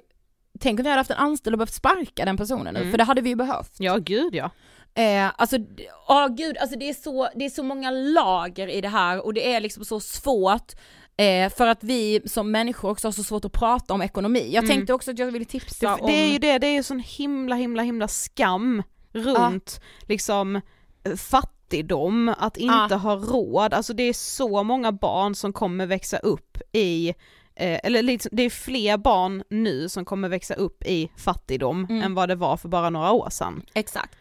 tänk 0.59 0.79
om 0.79 0.83
vi 0.83 0.89
hade 0.89 0.99
haft 0.99 1.11
en 1.11 1.17
anställd 1.17 1.53
och 1.53 1.57
behövt 1.57 1.73
sparka 1.73 2.25
den 2.25 2.37
personen 2.37 2.73
nu, 2.73 2.79
Mm. 2.79 2.91
för 2.91 2.97
det 2.97 3.03
hade 3.03 3.21
vi 3.21 3.29
ju 3.29 3.35
behövt. 3.35 3.73
Ja 3.77 3.97
gud 3.97 4.35
ja. 4.35 4.49
Eh, 4.97 5.31
alltså, 5.37 5.57
d- 5.57 5.83
åh 6.07 6.27
gud, 6.27 6.57
alltså 6.57 6.79
det 6.79 6.89
är, 6.89 6.93
så, 6.93 7.29
det 7.35 7.45
är 7.45 7.49
så 7.49 7.63
många 7.63 7.91
lager 7.91 8.67
i 8.67 8.81
det 8.81 8.89
här 8.89 9.25
och 9.25 9.33
det 9.33 9.53
är 9.53 9.59
liksom 9.61 9.85
så 9.85 9.99
svårt 9.99 10.71
eh, 11.17 11.49
för 11.49 11.67
att 11.67 11.83
vi 11.83 12.21
som 12.25 12.51
människor 12.51 12.89
också 12.89 13.07
har 13.07 13.11
så 13.11 13.23
svårt 13.23 13.45
att 13.45 13.51
prata 13.51 13.93
om 13.93 14.01
ekonomi. 14.01 14.49
Jag 14.53 14.63
Mm. 14.63 14.75
tänkte 14.77 14.93
också 14.93 15.11
att 15.11 15.19
jag 15.19 15.31
ville 15.31 15.45
tipsa 15.45 15.87
Det, 15.95 16.01
om... 16.01 16.07
det 16.07 16.13
är 16.13 16.31
ju 16.31 16.37
det, 16.39 16.57
det 16.57 16.67
är 16.67 16.71
ju 16.73 16.83
sån 16.83 16.99
himla 16.99 17.55
himla 17.55 17.83
himla 17.83 18.07
skam 18.07 18.83
runt 19.13 19.81
liksom 20.07 20.55
eh, 21.03 21.15
fattigdom, 21.15 22.33
att 22.37 22.57
inte 22.57 22.73
Ja. 22.89 22.95
ha 22.97 23.15
råd, 23.15 23.73
alltså 23.73 23.93
det 23.93 24.03
är 24.03 24.13
så 24.13 24.63
många 24.63 24.91
barn 24.91 25.35
som 25.35 25.53
kommer 25.53 25.85
växa 25.85 26.17
upp 26.17 26.57
i 26.71 27.09
eh, 27.55 27.79
eller 27.83 28.01
liksom, 28.03 28.29
det 28.33 28.43
är 28.43 28.49
fler 28.49 28.97
barn 28.97 29.43
nu 29.49 29.89
som 29.89 30.05
kommer 30.05 30.29
växa 30.29 30.53
upp 30.53 30.83
i 30.85 31.11
fattigdom 31.17 31.87
Mm. 31.89 32.01
än 32.03 32.13
vad 32.15 32.29
det 32.29 32.35
var 32.35 32.57
för 32.57 32.69
bara 32.69 32.89
några 32.89 33.11
år 33.11 33.29
sedan. 33.29 33.61
Exakt. 33.73 34.15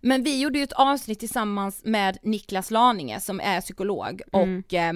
Men 0.00 0.22
vi 0.22 0.40
gjorde 0.40 0.58
ju 0.58 0.64
ett 0.64 0.72
avsnitt 0.72 1.20
tillsammans 1.20 1.80
med 1.84 2.18
Niklas 2.22 2.70
Laninge 2.70 3.20
som 3.20 3.40
är 3.40 3.60
psykolog 3.60 4.22
Mm. 4.32 4.58
och 4.66 4.74
eh, 4.74 4.94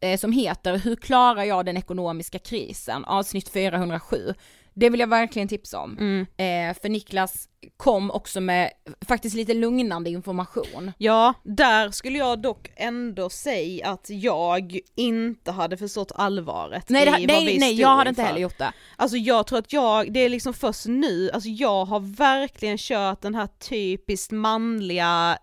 eh, 0.00 0.18
som 0.18 0.32
heter 0.32 0.78
Hur 0.78 0.96
klarar 0.96 1.44
jag 1.44 1.66
den 1.66 1.76
ekonomiska 1.76 2.38
krisen? 2.38 3.04
Avsnitt 3.04 3.48
407. 3.48 4.34
Det 4.78 4.90
vill 4.90 5.00
jag 5.00 5.06
verkligen 5.06 5.48
tipsa 5.48 5.78
om. 5.78 5.98
Mm. 5.98 6.20
Eh, 6.20 6.80
för 6.80 6.88
Niklas 6.88 7.48
kom 7.76 8.10
också 8.10 8.40
med 8.40 8.70
faktiskt 9.08 9.36
lite 9.36 9.54
lugnande 9.54 10.10
information. 10.10 10.92
Ja, 10.98 11.34
där 11.42 11.90
skulle 11.90 12.18
jag 12.18 12.42
dock 12.42 12.70
ändå 12.76 13.30
säga 13.30 13.88
att 13.88 14.10
jag 14.10 14.78
inte 14.96 15.50
hade 15.50 15.76
förstått 15.76 16.12
allvaret 16.14 16.88
Nej, 16.88 17.02
i 17.02 17.04
det, 17.04 17.10
vad 17.10 17.20
nej, 17.20 17.46
vi 17.46 17.58
nej 17.58 17.80
jag 17.80 17.96
hade 17.96 18.10
inte 18.10 18.22
heller 18.22 18.40
gjort 18.40 18.58
det. 18.58 18.72
Alltså 18.96 19.16
jag 19.16 19.46
tror 19.46 19.58
att 19.58 19.72
jag, 19.72 20.12
det 20.12 20.20
är 20.20 20.28
liksom 20.28 20.54
först 20.54 20.86
nu, 20.86 21.30
alltså 21.30 21.48
jag 21.48 21.84
har 21.84 22.00
verkligen 22.00 22.78
kört 22.78 23.22
den 23.22 23.34
här 23.34 23.46
typiskt 23.46 24.32
manliga, 24.32 25.38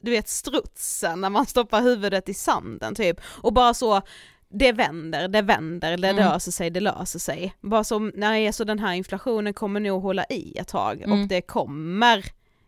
du 0.00 0.10
vet 0.10 0.28
strutsen 0.28 1.20
när 1.20 1.30
man 1.30 1.46
stoppar 1.46 1.82
huvudet 1.82 2.28
i 2.28 2.34
sanden 2.34 2.94
typ 2.94 3.20
och 3.24 3.52
bara 3.52 3.74
så 3.74 4.02
det 4.50 4.72
vänder, 4.72 5.28
det 5.28 5.42
vänder, 5.42 5.96
det 5.96 6.08
Mm. 6.08 6.16
löser 6.24 6.52
sig, 6.52 6.70
det 6.70 6.80
löser 6.80 7.18
sig. 7.18 7.54
Bara 7.60 7.84
som, 7.84 8.12
nej 8.14 8.52
så 8.52 8.64
den 8.64 8.78
här 8.78 8.92
inflationen 8.94 9.54
kommer 9.54 9.80
nog 9.80 10.02
hålla 10.02 10.24
i 10.24 10.58
ett 10.58 10.68
tag 10.68 11.02
Mm. 11.02 11.22
och 11.22 11.28
det 11.28 11.40
kommer 11.42 12.24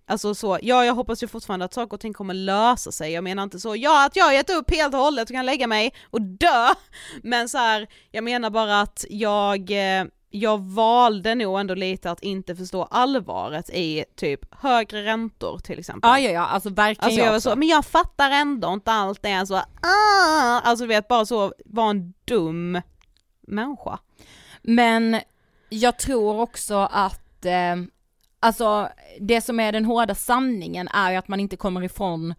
Alltså 0.06 0.34
så, 0.34 0.58
ja 0.62 0.84
jag 0.84 0.94
hoppas 0.94 1.22
ju 1.22 1.28
fortfarande 1.28 1.64
att 1.64 1.74
saker 1.74 1.94
och 1.94 2.00
ting 2.00 2.12
kommer 2.12 2.34
lösa 2.34 2.92
sig, 2.92 3.12
jag 3.12 3.24
menar 3.24 3.42
inte 3.42 3.60
så, 3.60 3.76
ja 3.76 4.06
att 4.06 4.16
jag 4.16 4.24
har 4.24 4.32
gett 4.32 4.50
upp 4.50 4.70
helt 4.70 4.94
och 4.94 5.00
hållet 5.00 5.30
och 5.30 5.34
kan 5.36 5.46
lägga 5.46 5.66
mig 5.66 5.94
och 6.10 6.22
dö, 6.22 6.68
men 7.22 7.48
så 7.48 7.58
här, 7.58 7.86
jag 8.10 8.24
menar 8.24 8.50
bara 8.50 8.80
att 8.80 9.04
jag, 9.10 9.70
eh, 9.70 10.04
jag 10.32 10.58
valde 10.58 11.34
nog 11.34 11.60
ändå 11.60 11.74
lite 11.74 12.10
att 12.10 12.22
inte 12.22 12.56
förstå 12.56 12.82
allvaret 12.82 13.70
i 13.70 14.04
typ 14.16 14.54
högre 14.54 15.04
räntor 15.04 15.58
till 15.58 15.78
exempel. 15.78 16.10
Ja 16.10 16.18
ja 16.18 16.30
ja, 16.30 16.46
alltså 16.46 16.70
verkligen 16.70 17.04
Alltså 17.04 17.20
jag 17.20 17.32
var 17.32 17.40
så, 17.40 17.56
men 17.56 17.68
jag 17.68 17.84
fattar 17.84 18.30
ändå 18.30 18.72
inte 18.72 18.92
allt 18.92 19.22
det 19.22 19.28
är 19.28 19.44
så, 19.44 19.54
ah! 19.54 20.60
alltså 20.62 20.84
du 20.84 20.88
vet 20.88 21.08
bara 21.08 21.26
så, 21.26 21.52
var 21.64 21.90
en 21.90 22.14
dum 22.24 22.80
människa. 23.40 23.98
Men 24.62 25.20
jag 25.68 25.98
tror 25.98 26.40
också 26.40 26.88
att, 26.90 27.44
eh, 27.44 27.76
alltså 28.40 28.88
det 29.20 29.40
som 29.40 29.60
är 29.60 29.72
den 29.72 29.84
hårda 29.84 30.14
sanningen 30.14 30.88
är 30.88 31.10
ju 31.10 31.16
att 31.16 31.28
man 31.28 31.40
inte 31.40 31.56
kommer 31.56 31.82
ifrån 31.82 32.34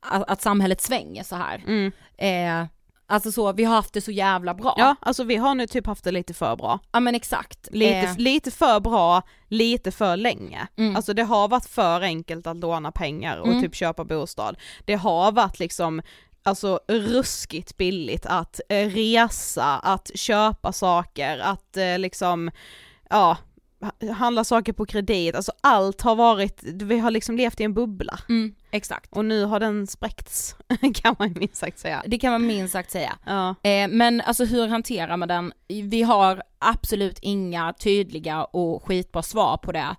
att, 0.00 0.30
att 0.30 0.42
samhället 0.42 0.80
svänger 0.80 1.22
så 1.22 1.36
här. 1.36 1.64
Mm. 1.66 1.92
Eh, 2.16 2.68
alltså 3.12 3.32
så, 3.32 3.52
vi 3.52 3.64
har 3.64 3.74
haft 3.74 3.92
det 3.92 4.00
så 4.00 4.10
jävla 4.10 4.54
bra. 4.54 4.74
Ja, 4.78 4.96
alltså 5.00 5.24
vi 5.24 5.36
har 5.36 5.54
nu 5.54 5.66
typ 5.66 5.86
haft 5.86 6.04
det 6.04 6.10
lite 6.12 6.34
för 6.34 6.56
bra. 6.56 6.78
Ja 6.92 7.00
men 7.00 7.14
exakt. 7.14 7.68
Lite, 7.70 7.96
Eh, 7.96 8.16
lite 8.18 8.50
för 8.50 8.80
bra, 8.80 9.22
lite 9.48 9.90
för 9.92 10.16
länge. 10.16 10.66
Mm. 10.76 10.96
Alltså 10.96 11.14
det 11.14 11.22
har 11.22 11.48
varit 11.48 11.66
för 11.66 12.00
enkelt 12.00 12.46
att 12.46 12.56
låna 12.56 12.92
pengar 12.92 13.36
och 13.38 13.46
Mm. 13.48 13.60
typ 13.62 13.74
köpa 13.74 14.04
bostad. 14.04 14.56
Det 14.84 14.94
har 14.94 15.32
varit 15.32 15.58
liksom 15.58 16.02
Alltså 16.44 16.80
ruskigt 16.88 17.76
billigt 17.76 18.26
att 18.26 18.60
eh, 18.68 18.88
resa, 18.88 19.78
att 19.78 20.10
köpa 20.14 20.72
saker, 20.72 21.38
att 21.38 21.76
eh, 21.76 21.98
liksom, 21.98 22.50
ja, 23.10 23.36
handla 24.14 24.44
saker 24.44 24.72
på 24.72 24.86
kredit, 24.86 25.34
alltså 25.34 25.52
allt 25.60 26.00
har 26.00 26.14
varit, 26.16 26.62
vi 26.62 26.98
har 26.98 27.10
liksom 27.10 27.36
levt 27.36 27.60
i 27.60 27.64
en 27.64 27.74
bubbla. 27.74 28.18
mm, 28.28 28.54
exakt. 28.70 29.12
Och 29.12 29.24
nu 29.24 29.44
har 29.44 29.60
den 29.60 29.86
spräckts, 29.86 30.56
kan 30.94 31.16
man 31.18 31.34
minst 31.36 31.56
sagt 31.56 31.78
säga. 31.78 32.02
Det 32.06 32.18
kan 32.18 32.32
man 32.32 32.46
minst 32.46 32.72
sagt 32.72 32.90
säga. 32.90 33.18
Ja. 33.26 33.54
Eh, 33.62 33.88
men 33.88 34.20
alltså 34.20 34.44
hur 34.44 34.68
hanterar 34.68 35.16
man 35.16 35.28
den? 35.28 35.52
Vi 35.68 36.02
har 36.02 36.42
absolut 36.58 37.18
inga 37.22 37.72
tydliga 37.72 38.44
och 38.44 38.84
skitbra 38.84 39.22
svar 39.22 39.56
på 39.56 39.72
det. 39.72 39.96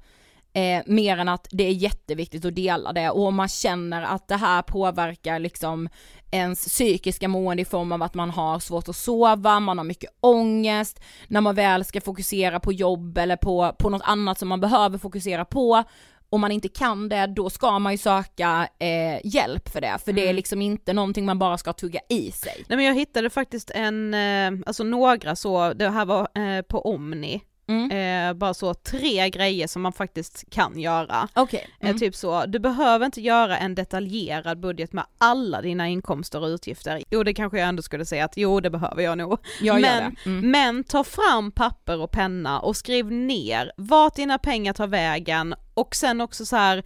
Eh, 0.55 0.83
mer 0.85 1.17
än 1.17 1.29
att 1.29 1.47
det 1.51 1.63
är 1.63 1.71
jätteviktigt 1.71 2.45
att 2.45 2.55
dela 2.55 2.93
det. 2.93 3.09
Och 3.09 3.25
om 3.25 3.35
man 3.35 3.47
känner 3.47 4.01
att 4.01 4.27
det 4.27 4.35
här 4.35 4.61
påverkar 4.61 5.39
liksom 5.39 5.89
ens 6.31 6.65
psykiska 6.65 7.27
mående 7.27 7.61
i 7.61 7.65
form 7.65 7.91
av 7.91 8.03
att 8.03 8.13
man 8.13 8.29
har 8.29 8.59
svårt 8.59 8.89
att 8.89 8.95
sova, 8.95 9.59
man 9.59 9.77
har 9.77 9.85
mycket 9.85 10.09
ångest, 10.19 10.99
när 11.27 11.41
man 11.41 11.55
väl 11.55 11.85
ska 11.85 12.01
fokusera 12.01 12.59
på 12.59 12.73
jobb 12.73 13.17
eller 13.17 13.35
på, 13.35 13.75
på 13.79 13.89
något 13.89 14.01
annat 14.05 14.39
som 14.39 14.49
man 14.49 14.59
behöver 14.59 14.97
fokusera 14.97 15.45
på, 15.45 15.83
om 16.29 16.41
man 16.41 16.51
inte 16.51 16.67
kan 16.67 17.09
det, 17.09 17.27
då 17.27 17.49
ska 17.49 17.79
man 17.79 17.91
ju 17.91 17.97
söka 17.97 18.67
eh, 18.79 19.19
hjälp 19.23 19.69
för 19.69 19.81
det, 19.81 19.97
för 20.05 20.13
det 20.13 20.29
är 20.29 20.33
liksom 20.33 20.61
inte 20.61 20.93
någonting 20.93 21.25
man 21.25 21.39
bara 21.39 21.57
ska 21.57 21.73
tugga 21.73 21.99
i 22.09 22.31
sig. 22.31 22.65
Nej 22.67 22.77
men 22.77 22.85
jag 22.85 22.95
hittade 22.95 23.29
faktiskt 23.29 23.69
en, 23.69 24.13
eh, 24.13 24.51
alltså 24.65 24.83
några 24.83 25.35
så, 25.35 25.73
det 25.73 25.89
här 25.89 26.05
var 26.05 26.27
eh, 26.35 26.61
på 26.61 26.81
Omni, 26.81 27.41
Mm. 27.67 27.91
eh, 27.91 28.33
bara 28.33 28.53
så 28.53 28.73
tre 28.73 29.29
grejer 29.29 29.67
som 29.67 29.81
man 29.81 29.93
faktiskt 29.93 30.43
kan 30.49 30.79
göra. 30.79 31.27
Okej. 31.33 31.67
Eh, 31.79 31.87
Mm. 31.89 31.99
Typ 31.99 32.15
så, 32.15 32.45
du 32.45 32.59
behöver 32.59 33.05
inte 33.05 33.21
göra 33.21 33.57
en 33.57 33.75
detaljerad 33.75 34.59
budget 34.59 34.93
med 34.93 35.05
alla 35.17 35.61
dina 35.61 35.87
inkomster 35.87 36.41
och 36.41 36.47
utgifter. 36.47 37.03
Jo 37.09 37.23
det 37.23 37.33
kanske 37.33 37.59
jag 37.59 37.67
ändå 37.67 37.81
skulle 37.81 38.05
säga 38.05 38.25
att 38.25 38.37
jo 38.37 38.59
det 38.59 38.69
behöver 38.69 39.03
jag 39.03 39.17
nog. 39.17 39.39
Jag 39.61 39.81
men. 39.81 40.15
Mm. 40.25 40.51
men 40.51 40.83
ta 40.83 41.03
fram 41.03 41.51
papper 41.51 41.99
och 42.01 42.11
penna 42.11 42.59
och 42.59 42.77
skriv 42.77 43.11
ner 43.11 43.71
vart 43.77 44.15
dina 44.15 44.37
pengar 44.37 44.73
tar 44.73 44.87
vägen 44.87 45.55
och 45.73 45.95
sen 45.95 46.21
också 46.21 46.45
så 46.45 46.55
här. 46.55 46.83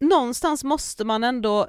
någonstans 0.00 0.64
måste 0.64 1.04
man 1.04 1.24
ändå 1.24 1.68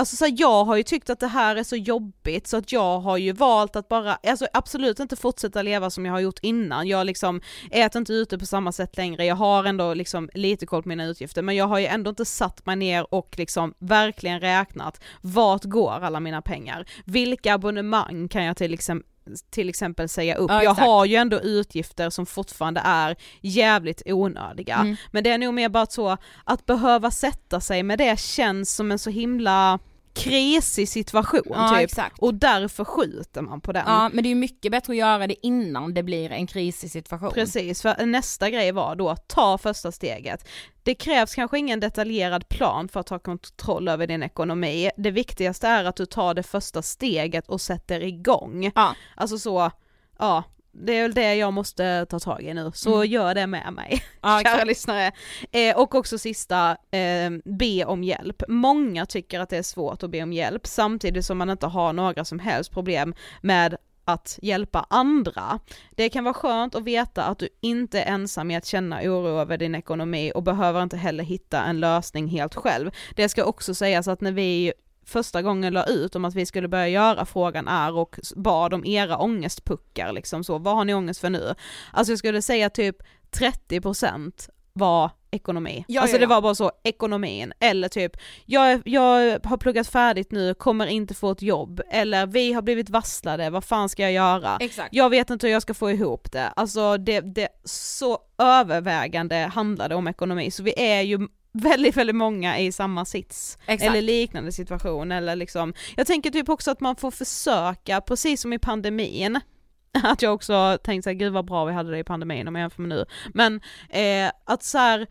Alltså 0.00 0.16
så 0.16 0.24
här, 0.24 0.34
jag 0.36 0.64
har 0.64 0.76
ju 0.76 0.82
tyckt 0.82 1.10
att 1.10 1.20
det 1.20 1.26
här 1.26 1.56
är 1.56 1.62
så 1.62 1.76
jobbigt 1.76 2.46
så 2.46 2.56
att 2.56 2.72
jag 2.72 3.00
har 3.00 3.16
ju 3.16 3.32
valt 3.32 3.76
att 3.76 3.88
bara, 3.88 4.14
alltså 4.14 4.46
absolut 4.52 5.00
inte 5.00 5.16
fortsätta 5.16 5.62
leva 5.62 5.90
som 5.90 6.06
jag 6.06 6.12
har 6.12 6.20
gjort 6.20 6.38
innan, 6.42 6.88
jag 6.88 7.06
liksom 7.06 7.40
äter 7.70 7.98
inte 7.98 8.12
ute 8.12 8.38
på 8.38 8.46
samma 8.46 8.72
sätt 8.72 8.96
längre, 8.96 9.24
jag 9.24 9.36
har 9.36 9.64
ändå 9.64 9.94
liksom 9.94 10.30
lite 10.34 10.66
koll 10.66 10.82
på 10.82 10.88
mina 10.88 11.04
utgifter 11.04 11.42
men 11.42 11.56
jag 11.56 11.66
har 11.66 11.78
ju 11.78 11.86
ändå 11.86 12.10
inte 12.10 12.24
satt 12.24 12.66
mig 12.66 12.76
ner 12.76 13.14
och 13.14 13.34
liksom 13.38 13.74
verkligen 13.78 14.40
räknat 14.40 15.00
vart 15.20 15.64
går 15.64 15.92
alla 15.92 16.20
mina 16.20 16.42
pengar, 16.42 16.86
vilka 17.04 17.54
abonnemang 17.54 18.28
kan 18.28 18.44
jag 18.44 18.56
till 18.56 18.74
exempel 18.74 19.06
till 19.50 19.68
exempel 19.68 20.08
säga 20.08 20.34
upp. 20.34 20.50
Ja, 20.50 20.62
jag 20.62 20.74
har 20.74 21.04
ju 21.04 21.16
ändå 21.16 21.40
utgifter 21.40 22.10
som 22.10 22.26
fortfarande 22.26 22.80
är 22.84 23.16
jävligt 23.40 24.02
onödiga. 24.06 24.74
Mm. 24.74 24.96
Men 25.10 25.24
det 25.24 25.30
är 25.30 25.38
nog 25.38 25.54
mer 25.54 25.68
bara 25.68 25.86
så 25.86 26.16
att 26.44 26.66
behöva 26.66 27.10
sätta 27.10 27.60
sig 27.60 27.82
med 27.82 27.98
det 27.98 28.20
känns 28.20 28.74
som 28.74 28.90
en 28.92 28.98
så 28.98 29.10
himla 29.10 29.78
krisig 30.12 30.88
situation 30.88 31.42
Ja, 31.50 31.68
typ. 31.68 31.78
exakt. 31.78 32.18
Och 32.18 32.34
därför 32.34 32.84
skjuter 32.84 33.42
man 33.42 33.60
på 33.60 33.72
den. 33.72 33.84
Ja 33.86 34.10
men 34.12 34.24
det 34.24 34.30
är 34.30 34.34
mycket 34.34 34.72
bättre 34.72 34.92
att 34.92 34.96
göra 34.96 35.26
det 35.26 35.46
innan 35.46 35.94
det 35.94 36.02
blir 36.02 36.32
en 36.32 36.46
krisig 36.46 36.90
situation. 36.90 37.32
Precis, 37.32 37.82
för 37.82 38.06
nästa 38.06 38.50
grej 38.50 38.72
var 38.72 38.96
då 38.96 39.08
att 39.08 39.28
ta 39.28 39.58
första 39.58 39.92
steget. 39.92 40.48
Det 40.82 40.94
krävs 40.94 41.34
kanske 41.34 41.58
ingen 41.58 41.80
detaljerad 41.80 42.48
plan 42.48 42.88
för 42.88 43.00
att 43.00 43.06
ta 43.06 43.18
kontroll 43.18 43.88
över 43.88 44.06
din 44.06 44.22
ekonomi. 44.22 44.90
Det 44.96 45.10
viktigaste 45.10 45.68
är 45.68 45.84
att 45.84 45.96
du 45.96 46.06
tar 46.06 46.34
det 46.34 46.42
första 46.42 46.82
steget 46.82 47.48
och 47.48 47.60
sätter 47.60 48.02
igång. 48.02 48.72
Ja. 48.74 48.94
Alltså 49.16 49.38
så, 49.38 49.70
ja, 50.18 50.44
det 50.72 50.98
är 50.98 51.02
väl 51.02 51.14
det 51.14 51.34
jag 51.34 51.52
måste 51.52 52.06
ta 52.06 52.18
tag 52.18 52.42
i 52.42 52.54
nu, 52.54 52.70
så 52.74 52.94
Mm. 52.96 53.10
gör 53.10 53.34
det 53.34 53.46
med 53.46 53.72
mig. 53.72 54.02
Ja, 54.22 54.28
kära 54.28 54.40
exakt. 54.40 54.66
lyssnare. 54.66 55.12
Eh, 55.52 55.76
och 55.78 55.94
också 55.94 56.18
sista, 56.18 56.70
eh, 56.90 57.30
be 57.44 57.84
om 57.84 58.04
hjälp. 58.04 58.42
Många 58.48 59.06
tycker 59.06 59.40
att 59.40 59.48
det 59.50 59.56
är 59.58 59.62
svårt 59.62 60.02
att 60.02 60.10
be 60.10 60.22
om 60.22 60.32
hjälp 60.32 60.66
samtidigt 60.66 61.24
som 61.24 61.38
man 61.38 61.50
inte 61.50 61.66
har 61.66 61.92
några 61.92 62.24
som 62.24 62.38
helst 62.38 62.72
problem 62.72 63.14
med 63.42 63.76
att 64.04 64.38
hjälpa 64.42 64.86
andra. 64.90 65.60
Det 65.90 66.08
kan 66.08 66.24
vara 66.24 66.34
skönt 66.34 66.74
att 66.74 66.84
veta 66.84 67.24
att 67.24 67.38
du 67.38 67.48
inte 67.60 68.00
är 68.02 68.12
ensam 68.14 68.50
i 68.50 68.56
att 68.56 68.66
känna 68.66 69.00
oro 69.02 69.38
över 69.40 69.58
din 69.58 69.74
ekonomi 69.74 70.32
och 70.34 70.42
behöver 70.42 70.82
inte 70.82 70.96
heller 70.96 71.24
hitta 71.24 71.62
en 71.64 71.80
lösning 71.80 72.26
helt 72.28 72.54
själv. 72.54 72.90
Det 73.16 73.28
ska 73.28 73.44
också 73.44 73.74
sägas 73.74 74.08
att 74.08 74.20
när 74.20 74.32
vi 74.32 74.72
första 75.10 75.42
gången 75.42 75.72
la 75.72 75.84
ut 75.84 76.16
om 76.16 76.24
att 76.24 76.34
vi 76.34 76.46
skulle 76.46 76.68
börja 76.68 76.88
göra 76.88 77.26
frågan 77.26 77.68
är 77.68 77.96
och 77.96 78.20
bad 78.36 78.74
om 78.74 78.84
era 78.84 79.18
ångestpuckar 79.18 80.12
liksom 80.12 80.44
så, 80.44 80.58
vad 80.58 80.74
har 80.74 80.84
ni 80.84 80.94
ångest 80.94 81.20
för 81.20 81.30
nu? 81.30 81.54
Alltså 81.92 82.12
jag 82.12 82.18
skulle 82.18 82.42
säga 82.42 82.70
typ 82.70 82.96
30% 83.30 84.50
var 84.72 85.10
ekonomi. 85.30 85.84
Ja, 85.88 86.00
alltså 86.00 86.16
ja, 86.16 86.18
det 86.18 86.24
ja. 86.24 86.28
var 86.28 86.42
bara 86.42 86.54
så, 86.54 86.70
ekonomin, 86.82 87.52
eller 87.60 87.88
typ, 87.88 88.16
jag, 88.46 88.82
jag 88.84 89.40
har 89.44 89.56
pluggat 89.56 89.88
färdigt 89.88 90.32
nu, 90.32 90.54
kommer 90.54 90.86
inte 90.86 91.14
få 91.14 91.30
ett 91.30 91.42
jobb, 91.42 91.80
eller 91.90 92.26
vi 92.26 92.52
har 92.52 92.62
blivit 92.62 92.90
varslade, 92.90 93.50
vad 93.50 93.64
fan 93.64 93.88
ska 93.88 94.02
jag 94.02 94.12
göra? 94.12 94.56
Exakt. 94.60 94.88
Jag 94.94 95.10
vet 95.10 95.30
inte 95.30 95.46
hur 95.46 95.52
jag 95.52 95.62
ska 95.62 95.74
få 95.74 95.90
ihop 95.90 96.32
det, 96.32 96.48
alltså 96.48 96.96
det, 96.96 97.20
det 97.20 97.48
så 97.64 98.18
övervägande 98.38 99.36
handlade 99.36 99.94
om 99.94 100.08
ekonomi, 100.08 100.50
så 100.50 100.62
vi 100.62 100.74
är 100.76 101.02
ju 101.02 101.28
väldigt, 101.52 101.96
väldigt 101.96 102.16
många 102.16 102.58
i 102.58 102.72
samma 102.72 103.04
sits. 103.04 103.58
Exakt. 103.66 103.90
Eller 103.90 104.02
liknande 104.02 104.52
situation 104.52 105.12
eller 105.12 105.36
liksom, 105.36 105.74
jag 105.96 106.06
tänker 106.06 106.30
typ 106.30 106.48
också 106.48 106.70
att 106.70 106.80
man 106.80 106.96
får 106.96 107.10
försöka, 107.10 108.00
precis 108.00 108.40
som 108.40 108.52
i 108.52 108.58
pandemin, 108.58 109.40
att 110.02 110.22
jag 110.22 110.34
också 110.34 110.78
tänkte 110.82 111.04
såhär, 111.04 111.14
gud 111.14 111.32
vad 111.32 111.44
bra 111.44 111.64
vi 111.64 111.72
hade 111.72 111.90
det 111.90 111.98
i 111.98 112.04
pandemin 112.04 112.48
om 112.48 112.54
jag 112.54 112.62
jämför 112.62 112.82
med 112.82 112.88
nu, 112.88 113.04
men 113.34 113.60
eh, 113.88 114.32
att 114.44 114.62
så 114.62 114.78
här, 114.78 115.06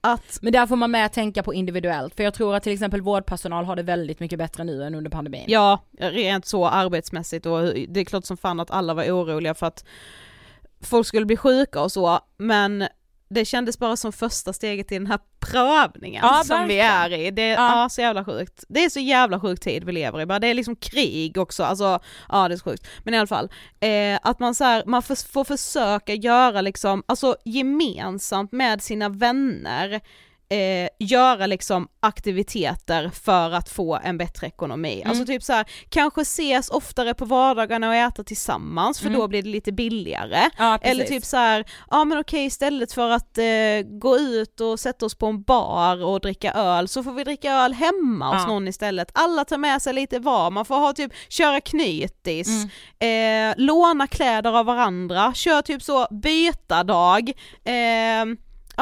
att 0.00 0.38
Men 0.42 0.52
där 0.52 0.66
får 0.66 0.76
man 0.76 0.90
med 0.90 1.12
tänka 1.12 1.42
på 1.42 1.54
individuellt, 1.54 2.14
för 2.14 2.24
jag 2.24 2.34
tror 2.34 2.54
att 2.54 2.62
till 2.62 2.72
exempel 2.72 3.00
vårdpersonal 3.00 3.64
har 3.64 3.76
det 3.76 3.82
väldigt 3.82 4.20
mycket 4.20 4.38
bättre 4.38 4.64
nu 4.64 4.84
än 4.84 4.94
under 4.94 5.10
pandemin. 5.10 5.44
Ja, 5.46 5.84
rent 5.98 6.46
så 6.46 6.66
arbetsmässigt 6.66 7.46
och 7.46 7.62
det 7.88 8.00
är 8.00 8.04
klart 8.04 8.24
som 8.24 8.36
fan 8.36 8.60
att 8.60 8.70
alla 8.70 8.94
var 8.94 9.04
oroliga 9.04 9.54
för 9.54 9.66
att 9.66 9.84
folk 10.80 11.06
skulle 11.06 11.26
bli 11.26 11.36
sjuka 11.36 11.80
och 11.80 11.92
så, 11.92 12.20
men 12.36 12.84
det 13.34 13.44
kändes 13.44 13.78
bara 13.78 13.96
som 13.96 14.12
första 14.12 14.52
steget 14.52 14.92
i 14.92 14.94
den 14.98 15.06
här 15.06 15.18
prövningen 15.40 16.24
Ja, 16.24 16.42
som 16.44 16.68
vi 16.68 16.78
är 16.78 17.12
i. 17.12 17.30
Det 17.30 17.42
är 17.42 17.54
Ja. 17.54 17.82
ja. 17.82 17.88
så 17.88 18.00
jävla 18.00 18.24
sjukt. 18.24 18.64
Det 18.68 18.84
är 18.84 18.88
så 18.90 19.00
jävla 19.00 19.40
sjuk 19.40 19.60
tid 19.60 19.84
vi 19.84 19.92
lever 19.92 20.20
i 20.20 20.26
bara. 20.26 20.38
Det 20.38 20.46
är 20.46 20.54
liksom 20.54 20.76
krig 20.76 21.38
också, 21.38 21.64
alltså 21.64 22.00
ja 22.28 22.48
det 22.48 22.54
är 22.54 22.56
så 22.56 22.64
sjukt. 22.64 22.86
Men 23.04 23.14
i 23.14 23.18
alla 23.18 23.26
fall, 23.26 23.50
eh, 23.80 24.18
att 24.22 24.40
man 24.40 24.54
så 24.54 24.64
här, 24.64 24.82
man 24.86 25.02
får, 25.02 25.32
får 25.32 25.44
försöka 25.44 26.14
göra 26.14 26.60
liksom, 26.60 27.02
alltså 27.06 27.36
gemensamt 27.44 28.52
med 28.52 28.82
sina 28.82 29.08
vänner 29.08 30.00
eh, 30.52 30.88
göra 30.98 31.46
liksom 31.46 31.88
aktiviteter 32.00 33.10
för 33.24 33.50
att 33.50 33.68
få 33.68 33.98
en 34.04 34.18
bättre 34.18 34.46
ekonomi. 34.46 34.94
Mm. 35.00 35.10
Alltså 35.10 35.24
typ 35.26 35.42
så 35.42 35.52
här, 35.52 35.66
kanske 35.88 36.20
ses 36.22 36.68
oftare 36.70 37.14
på 37.14 37.24
vardagarna 37.24 37.88
och 37.88 37.94
äta 37.94 38.24
tillsammans 38.24 39.00
för 39.00 39.06
Mm. 39.06 39.20
då 39.20 39.28
blir 39.28 39.42
det 39.42 39.48
lite 39.48 39.72
billigare. 39.72 40.50
Ja. 40.58 40.78
Eller 40.82 41.04
typ 41.04 41.24
så 41.24 41.36
här, 41.36 41.64
ja 41.90 42.04
men 42.04 42.18
okej 42.18 42.44
istället 42.46 42.92
för 42.92 43.10
att 43.10 43.38
eh, 43.38 43.44
gå 44.00 44.18
ut 44.18 44.60
och 44.60 44.80
sätta 44.80 45.06
oss 45.06 45.14
på 45.14 45.26
en 45.26 45.42
bar 45.42 46.04
och 46.04 46.20
dricka 46.20 46.52
öl 46.52 46.88
så 46.88 47.02
får 47.02 47.12
vi 47.12 47.24
dricka 47.24 47.52
öl 47.52 47.72
hemma 47.72 48.26
hos 48.34 48.42
Ja. 48.42 48.46
någon 48.48 48.68
istället. 48.68 49.10
Alla 49.14 49.44
tar 49.44 49.58
med 49.58 49.82
sig 49.82 49.92
lite 49.94 50.18
var, 50.18 50.50
man 50.50 50.64
får 50.64 50.74
ha 50.76 50.92
typ, 50.92 51.12
köra 51.28 51.60
knytis, 51.60 52.48
Mm. 53.00 53.50
eh, 53.50 53.64
låna 53.64 54.06
kläder 54.06 54.58
av 54.58 54.66
varandra, 54.66 55.34
kör 55.34 55.62
typ 55.62 55.82
så 55.82 56.06
byta 56.10 56.84
dag, 56.84 57.28
eh, 57.64 58.24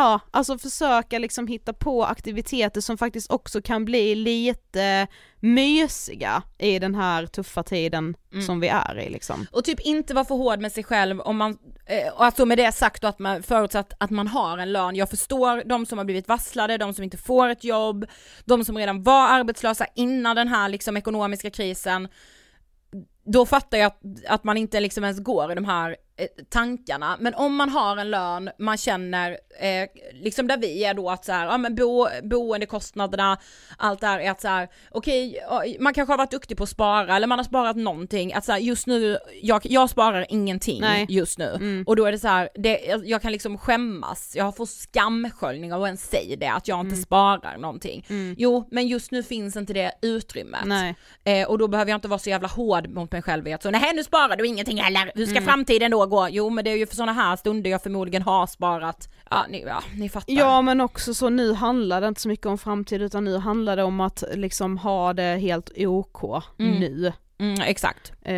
Ja, 0.00 0.20
alltså 0.30 0.58
försöka 0.58 1.18
liksom 1.18 1.46
hitta 1.46 1.72
på 1.72 2.04
aktiviteter 2.04 2.80
som 2.80 2.98
faktiskt 2.98 3.30
också 3.30 3.62
kan 3.62 3.84
bli 3.84 4.14
lite 4.14 5.06
mysiga 5.40 6.42
i 6.58 6.78
den 6.78 6.94
här 6.94 7.26
tuffa 7.26 7.62
tiden 7.62 8.16
Mm. 8.32 8.46
som 8.46 8.60
vi 8.60 8.68
är 8.68 8.98
i 8.98 9.10
liksom. 9.10 9.46
Och 9.52 9.64
typ 9.64 9.80
inte 9.80 10.14
vara 10.14 10.24
för 10.24 10.34
hård 10.34 10.60
med 10.60 10.72
sig 10.72 10.84
själv 10.84 11.20
om 11.20 11.36
man, 11.36 11.58
eh, 11.86 12.12
alltså 12.16 12.46
med 12.46 12.58
det 12.58 12.72
sagt 12.72 13.02
då 13.02 13.08
att 13.08 13.18
man 13.18 13.42
förutsatt 13.42 13.92
att 13.98 14.10
man 14.10 14.26
har 14.28 14.58
en 14.58 14.72
lön. 14.72 14.96
Jag 14.96 15.10
förstår 15.10 15.62
de 15.64 15.86
som 15.86 15.98
har 15.98 16.04
blivit 16.04 16.28
varslade, 16.28 16.78
de 16.78 16.94
som 16.94 17.04
inte 17.04 17.16
får 17.16 17.48
ett 17.48 17.64
jobb, 17.64 18.06
de 18.44 18.64
som 18.64 18.78
redan 18.78 19.02
var 19.02 19.28
arbetslösa 19.28 19.86
innan 19.94 20.36
den 20.36 20.48
här 20.48 20.68
liksom 20.68 20.96
ekonomiska 20.96 21.50
krisen. 21.50 22.08
Då 23.24 23.46
fattar 23.46 23.78
jag 23.78 23.86
att, 23.86 24.00
att 24.28 24.44
man 24.44 24.56
inte 24.56 24.80
liksom 24.80 25.04
ens 25.04 25.20
går 25.20 25.52
i 25.52 25.54
de 25.54 25.64
här 25.64 25.96
tankarna. 26.50 27.16
Men 27.20 27.34
om 27.34 27.56
man 27.56 27.68
har 27.68 27.96
en 27.96 28.10
lön, 28.10 28.50
man 28.58 28.76
känner, 28.76 29.30
eh, 29.60 29.88
liksom 30.12 30.46
där 30.46 30.56
vi 30.58 30.84
är 30.84 30.94
då 30.94 31.10
att 31.10 31.24
så 31.24 31.32
här, 31.32 31.46
ja 31.46 31.58
men 31.58 31.74
bo, 31.74 32.06
boendekostnaderna, 32.22 33.38
allt 33.78 34.00
det 34.00 34.06
här 34.06 34.20
är 34.20 34.30
att 34.30 34.40
så 34.40 34.48
här, 34.48 34.68
okej, 34.90 35.38
ja, 35.50 35.64
man 35.80 35.94
kanske 35.94 36.12
har 36.12 36.18
varit 36.18 36.30
duktig 36.30 36.56
på 36.56 36.62
att 36.62 36.68
spara 36.68 37.16
eller 37.16 37.26
man 37.26 37.38
har 37.38 37.44
sparat 37.44 37.76
någonting, 37.76 38.32
att 38.32 38.44
så 38.44 38.52
här, 38.52 38.58
just 38.58 38.86
nu, 38.86 39.18
jag, 39.42 39.60
jag 39.64 39.90
sparar 39.90 40.26
ingenting 40.28 40.80
Nej. 40.80 41.06
just 41.08 41.38
nu. 41.38 41.44
Mm. 41.54 41.84
Och 41.86 41.96
då 41.96 42.04
är 42.06 42.12
det 42.12 42.18
så 42.18 42.28
här, 42.28 42.48
det, 42.54 42.78
jag, 43.04 43.22
kan 43.22 43.32
liksom 43.32 43.58
skämmas, 43.58 44.32
jag 44.36 44.56
får 44.56 44.66
skamsköljning 44.66 45.72
av 45.72 45.82
att 45.82 45.86
ens 45.86 46.10
säga 46.10 46.36
det, 46.36 46.46
att 46.46 46.68
jag 46.68 46.80
inte 46.80 46.90
Mm. 46.94 47.02
sparar 47.02 47.56
någonting. 47.58 48.06
Mm. 48.08 48.34
Jo, 48.38 48.68
men 48.70 48.88
just 48.88 49.10
nu 49.10 49.22
finns 49.22 49.56
inte 49.56 49.72
det 49.72 49.92
utrymmet. 50.02 50.64
Eh, 51.24 51.48
och 51.48 51.58
då 51.58 51.68
behöver 51.68 51.90
jag 51.90 51.96
inte 51.98 52.08
vara 52.08 52.18
så 52.18 52.30
jävla 52.30 52.48
hård 52.48 52.88
mot 52.88 53.12
mig 53.12 53.22
själv 53.22 53.48
i 53.48 53.52
att 53.52 53.62
så 53.62 53.70
nej 53.70 53.92
nu 53.94 54.04
sparar 54.04 54.36
du 54.36 54.46
ingenting 54.46 54.78
heller, 54.82 55.12
hur 55.14 55.26
ska 55.26 55.36
Mm. 55.36 55.44
framtiden 55.44 55.90
då 55.90 56.06
gå? 56.10 56.28
Jo 56.30 56.50
men 56.50 56.64
det 56.64 56.70
är 56.70 56.76
ju 56.76 56.86
för 56.86 56.96
sådana 56.96 57.12
här 57.12 57.36
stunder 57.36 57.70
jag 57.70 57.82
förmodligen 57.82 58.22
har 58.22 58.46
sparat, 58.46 59.08
ja 59.30 59.44
ni, 59.48 59.64
ja, 59.66 59.82
ni 59.96 60.08
fattar. 60.08 60.32
Ja 60.32 60.62
men 60.62 60.80
också 60.80 61.14
så 61.14 61.28
nu 61.28 61.52
handlar 61.54 62.00
det 62.00 62.08
inte 62.08 62.20
så 62.20 62.28
mycket 62.28 62.46
om 62.46 62.58
framtid 62.58 63.02
utan 63.02 63.24
nu 63.24 63.38
handlar 63.38 63.76
det 63.76 63.82
om 63.82 64.00
att 64.00 64.24
liksom 64.34 64.78
ha 64.78 65.12
det 65.12 65.36
helt 65.40 65.70
OK 65.86 66.22
Mm. 66.58 66.80
nu. 66.80 67.12
Mm, 67.38 67.60
exakt. 67.60 68.12
Eh, 68.22 68.34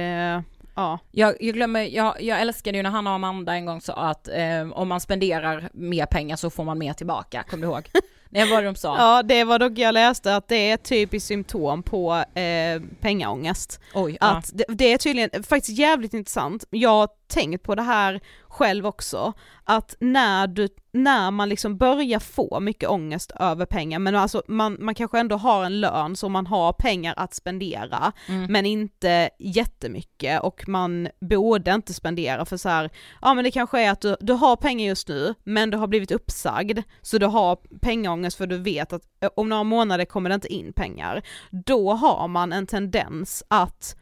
ja. 0.74 0.98
Jag, 1.10 1.34
jag 1.40 1.54
glömmer, 1.54 1.80
jag, 1.82 2.22
jag 2.22 2.40
älskade 2.40 2.76
ju 2.76 2.82
när 2.82 2.90
Hanna 2.90 3.10
och 3.10 3.16
Amanda 3.16 3.54
en 3.54 3.66
gång 3.66 3.80
sa 3.80 3.92
att 3.94 4.28
eh, 4.28 4.72
om 4.72 4.88
man 4.88 5.00
spenderar 5.00 5.68
mer 5.72 6.06
pengar 6.06 6.36
så 6.36 6.50
får 6.50 6.64
man 6.64 6.78
mer 6.78 6.92
tillbaka, 6.92 7.42
kommer 7.50 7.66
du 7.66 7.72
ihåg? 7.72 7.90
Det 8.32 8.44
var 8.44 8.62
de 8.62 8.74
sa. 8.74 8.96
ja 8.96 9.22
det 9.22 9.44
var 9.44 9.58
dock 9.58 9.78
jag 9.78 9.94
läste 9.94 10.36
att 10.36 10.48
det 10.48 10.70
är 10.70 10.74
ett 10.74 10.84
typiskt 10.84 11.28
symptom 11.28 11.82
på 11.82 12.24
eh, 12.34 12.82
pengaångest. 13.00 13.80
Oj, 13.94 14.16
ja. 14.20 14.26
Att 14.26 14.50
det, 14.54 14.64
det 14.68 14.92
är 14.92 14.98
tydligen 14.98 15.42
faktiskt 15.42 15.78
jävligt 15.78 16.14
intressant, 16.14 16.64
jag 16.70 16.90
har 16.90 17.08
tänkt 17.28 17.62
på 17.62 17.74
det 17.74 17.82
här 17.82 18.20
själv 18.52 18.86
också, 18.86 19.32
att 19.64 19.96
när, 20.00 20.46
du, 20.46 20.68
när 20.92 21.30
man 21.30 21.48
liksom 21.48 21.76
börjar 21.76 22.18
få 22.18 22.60
mycket 22.60 22.88
ångest 22.88 23.32
över 23.40 23.66
pengar, 23.66 23.98
men 23.98 24.16
alltså 24.16 24.42
man, 24.48 24.76
man 24.80 24.94
kanske 24.94 25.18
ändå 25.18 25.36
har 25.36 25.64
en 25.64 25.80
lön 25.80 26.16
så 26.16 26.28
man 26.28 26.46
har 26.46 26.72
pengar 26.72 27.14
att 27.16 27.34
spendera, 27.34 28.12
Mm. 28.28 28.52
men 28.52 28.66
inte 28.66 29.30
jättemycket 29.38 30.42
och 30.42 30.68
man 30.68 31.08
borde 31.20 31.70
inte 31.74 31.94
spendera 31.94 32.44
för 32.44 32.56
så 32.56 32.68
här, 32.68 32.90
ja 33.22 33.34
men 33.34 33.44
det 33.44 33.50
kanske 33.50 33.80
är 33.80 33.90
att 33.90 34.00
du, 34.00 34.16
du 34.20 34.32
har 34.32 34.56
pengar 34.56 34.86
just 34.86 35.08
nu 35.08 35.34
men 35.44 35.70
du 35.70 35.76
har 35.76 35.86
blivit 35.86 36.10
uppsagd 36.10 36.78
så 37.02 37.18
du 37.18 37.26
har 37.26 37.58
pengaångest 37.80 38.36
för 38.36 38.46
du 38.46 38.58
vet 38.58 38.92
att 38.92 39.02
eh, 39.20 39.30
om 39.36 39.48
några 39.48 39.62
månader 39.64 40.04
kommer 40.04 40.28
det 40.30 40.34
inte 40.34 40.52
in 40.52 40.72
pengar. 40.72 41.22
Då 41.50 41.92
har 41.92 42.28
man 42.28 42.52
en 42.52 42.66
tendens 42.66 43.44
att 43.48 43.96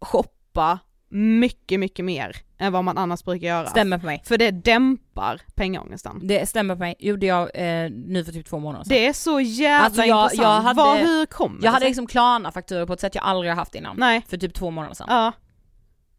shoppa 0.00 0.78
mycket, 1.14 1.80
mycket 1.80 2.04
mer 2.04 2.36
än 2.58 2.72
vad 2.72 2.84
man 2.84 2.98
annars 2.98 3.24
brukar 3.24 3.46
göra. 3.48 3.66
Stämmer 3.66 3.98
på 3.98 4.06
mig. 4.06 4.22
För 4.26 4.38
det 4.38 4.50
dämpar 4.50 5.40
pengaångesten. 5.54 6.20
Det 6.26 6.48
stämmer 6.48 6.74
på 6.74 6.78
mig, 6.78 6.94
gjorde 6.98 7.26
jag 7.26 7.42
eh, 7.54 7.90
nu 7.90 8.24
för 8.24 8.32
typ 8.32 8.46
två 8.46 8.58
månader 8.58 8.84
sedan. 8.84 8.88
Det 8.96 9.06
är 9.06 9.12
så 9.12 9.40
jävla 9.40 9.84
Alltså, 9.86 10.02
jag- 10.02 10.24
intressant. 10.24 10.42
jag 10.48 10.60
hade- 10.62 10.76
Vad, 10.76 10.96
hur 10.98 11.26
kommer 11.26 11.54
jag 11.56 11.62
det 11.62 11.68
hade 11.68 11.86
liksom 11.86 12.06
Klarna-fakturor 12.06 12.86
på 12.86 12.92
ett 12.92 13.00
sätt 13.00 13.14
jag 13.14 13.24
aldrig 13.24 13.50
har 13.50 13.56
haft 13.56 13.74
innan. 13.74 13.96
Nej. 13.98 14.24
För 14.28 14.36
typ 14.36 14.54
två 14.54 14.70
månader 14.70 14.94
sedan. 14.94 15.06
Ja. 15.10 15.32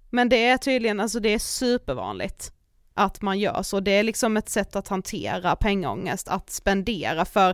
Men 0.10 0.30
det 0.30 0.46
är 0.46 0.58
tydligen, 0.58 1.00
alltså 1.00 1.20
det 1.20 1.30
är 1.34 1.40
supervanligt 1.40 2.52
att 2.94 3.22
man 3.22 3.40
gör 3.40 3.64
så. 3.64 3.80
Det 3.80 3.92
är 3.92 4.04
liksom 4.04 4.38
ett 4.38 4.50
sätt 4.50 4.76
att 4.76 4.88
hantera 4.88 5.56
pengaångest, 5.56 6.28
att 6.28 6.50
spendera 6.50 7.26
för 7.26 7.54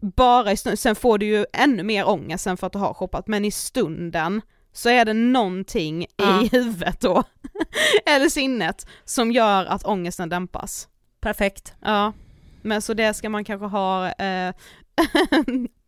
bara 0.00 0.52
i 0.52 0.56
stunden, 0.56 0.76
sen 0.76 0.94
får 0.96 1.18
du 1.18 1.26
ju 1.26 1.46
ännu 1.52 1.82
mer 1.82 2.08
ångest 2.08 2.44
sen 2.44 2.56
för 2.56 2.66
att 2.66 2.72
du 2.72 2.78
har 2.78 2.94
shoppat, 2.94 3.26
men 3.28 3.44
i 3.44 3.50
stunden 3.50 4.42
så 4.72 4.88
är 4.88 5.04
det 5.04 5.12
någonting 5.12 6.06
Ja. 6.16 6.42
i 6.42 6.48
huvudet 6.52 7.00
då, 7.00 7.22
eller 8.06 8.28
sinnet, 8.28 8.86
som 9.04 9.32
gör 9.32 9.64
att 9.64 9.84
ångesten 9.86 10.28
dämpas. 10.28 10.88
Perfekt. 11.20 11.74
Ja, 11.80 12.12
men 12.62 12.82
så 12.82 12.94
det 12.94 13.14
ska 13.14 13.28
man 13.28 13.44
kanske 13.44 13.66
ha, 13.66 14.08
eh, 14.12 14.54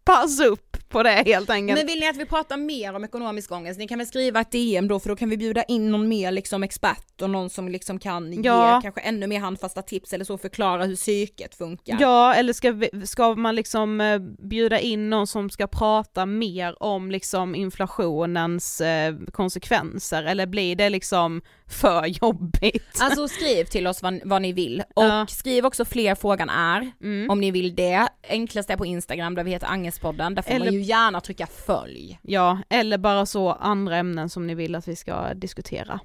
pass 0.05 0.41
upp 0.41 0.77
på 0.89 1.03
det 1.03 1.11
helt 1.27 1.51
enkelt. 1.51 1.79
Men 1.79 1.87
vill 1.87 2.01
ni 2.01 2.09
att 2.09 2.17
vi 2.17 2.25
pratar 2.27 2.57
mer 2.57 2.95
om 2.95 3.05
ekonomisk 3.05 3.53
ångest? 3.53 3.79
Ni 3.79 3.89
kan 3.89 3.99
väl 3.99 4.07
skriva 4.07 4.41
ett 4.41 4.51
DM 4.51 4.89
då 4.89 5.01
för 5.01 5.09
då 5.09 5.17
kan 5.17 5.31
vi 5.31 5.37
bjuda 5.37 5.63
in 5.63 5.91
någon 5.91 6.09
mer 6.09 6.31
liksom 6.33 6.63
expert 6.63 7.23
och 7.23 7.31
någon 7.31 7.51
som 7.51 7.69
liksom 7.69 7.99
kan 7.99 8.43
Ja. 8.43 8.77
ge 8.77 8.83
kanske 8.83 9.01
ännu 9.01 9.27
mer 9.27 9.41
handfasta 9.41 9.83
tips 9.83 10.13
eller 10.13 10.25
så 10.25 10.39
förklara 10.39 10.85
hur 10.85 10.97
psyket 10.97 11.55
funkar. 11.55 11.97
Ja, 12.01 12.35
eller 12.35 12.53
ska, 12.53 12.73
vi, 12.73 12.91
ska 13.05 13.35
man 13.35 13.55
liksom 13.55 14.01
eh, 14.01 14.19
bjuda 14.49 14.79
in 14.81 15.11
någon 15.11 15.27
som 15.27 15.51
ska 15.51 15.67
prata 15.67 16.27
mer 16.27 16.83
om 16.83 17.11
liksom 17.11 17.55
inflationens 17.55 18.81
eh, 18.81 19.15
konsekvenser, 19.33 20.23
eller 20.23 20.47
blir 20.47 20.77
det 20.77 20.91
liksom 20.91 21.43
för 21.69 22.07
jobbigt? 22.07 22.99
Alltså 23.01 23.29
skriv 23.37 23.65
till 23.65 23.87
oss 23.87 24.03
vad, 24.03 24.21
vad 24.25 24.43
ni 24.43 24.53
vill 24.53 24.83
och 24.95 25.05
Ja. 25.05 25.27
skriv 25.29 25.67
också 25.67 25.85
fler 25.85 26.15
frågan 26.15 26.49
är 26.51 26.93
Mm. 27.03 27.31
om 27.31 27.41
ni 27.41 27.51
vill 27.51 27.75
det. 27.75 28.09
Enklast 28.29 28.71
är 28.71 28.77
på 28.77 28.87
Instagram 28.87 29.35
där 29.35 29.45
vi 29.45 29.51
heter 29.51 29.67
Angespodden, 29.93 30.35
där 30.35 30.43
får 30.43 30.51
Eller- 30.51 30.65
man 30.67 30.75
ju 30.75 30.81
gärna 30.81 31.21
trycka 31.21 31.47
följ. 31.47 32.19
Ja, 32.23 32.59
eller 32.69 32.99
bara 32.99 33.27
så 33.27 33.53
andra 33.53 33.97
ämnen 33.97 34.29
som 34.29 34.47
ni 34.47 34.55
vill 34.55 34.75
att 34.75 34.89
vi 34.89 34.97
ska 34.97 35.35
diskutera. 35.35 36.01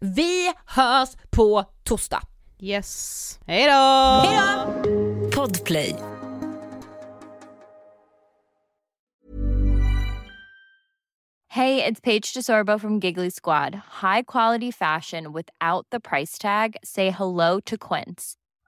Vi 0.00 0.52
hörs 0.66 1.08
på 1.30 1.64
torsdag. 1.84 2.20
Yes, 2.58 3.38
hejdå! 3.46 3.72
Hejdå! 4.26 5.30
Podplay. 5.34 5.96
Hey, 11.48 11.84
it's 11.84 12.00
Paige 12.00 12.32
DeSorbo 12.32 12.80
from 12.80 13.00
Giggly 13.00 13.30
Squad. 13.30 13.74
High 14.02 14.22
quality 14.22 14.70
fashion 14.70 15.32
without 15.32 15.86
the 15.90 15.98
price 16.00 16.38
tag. 16.38 16.76
Say 16.84 17.10
hello 17.10 17.58
to 17.66 17.76
Quince. 17.76 18.36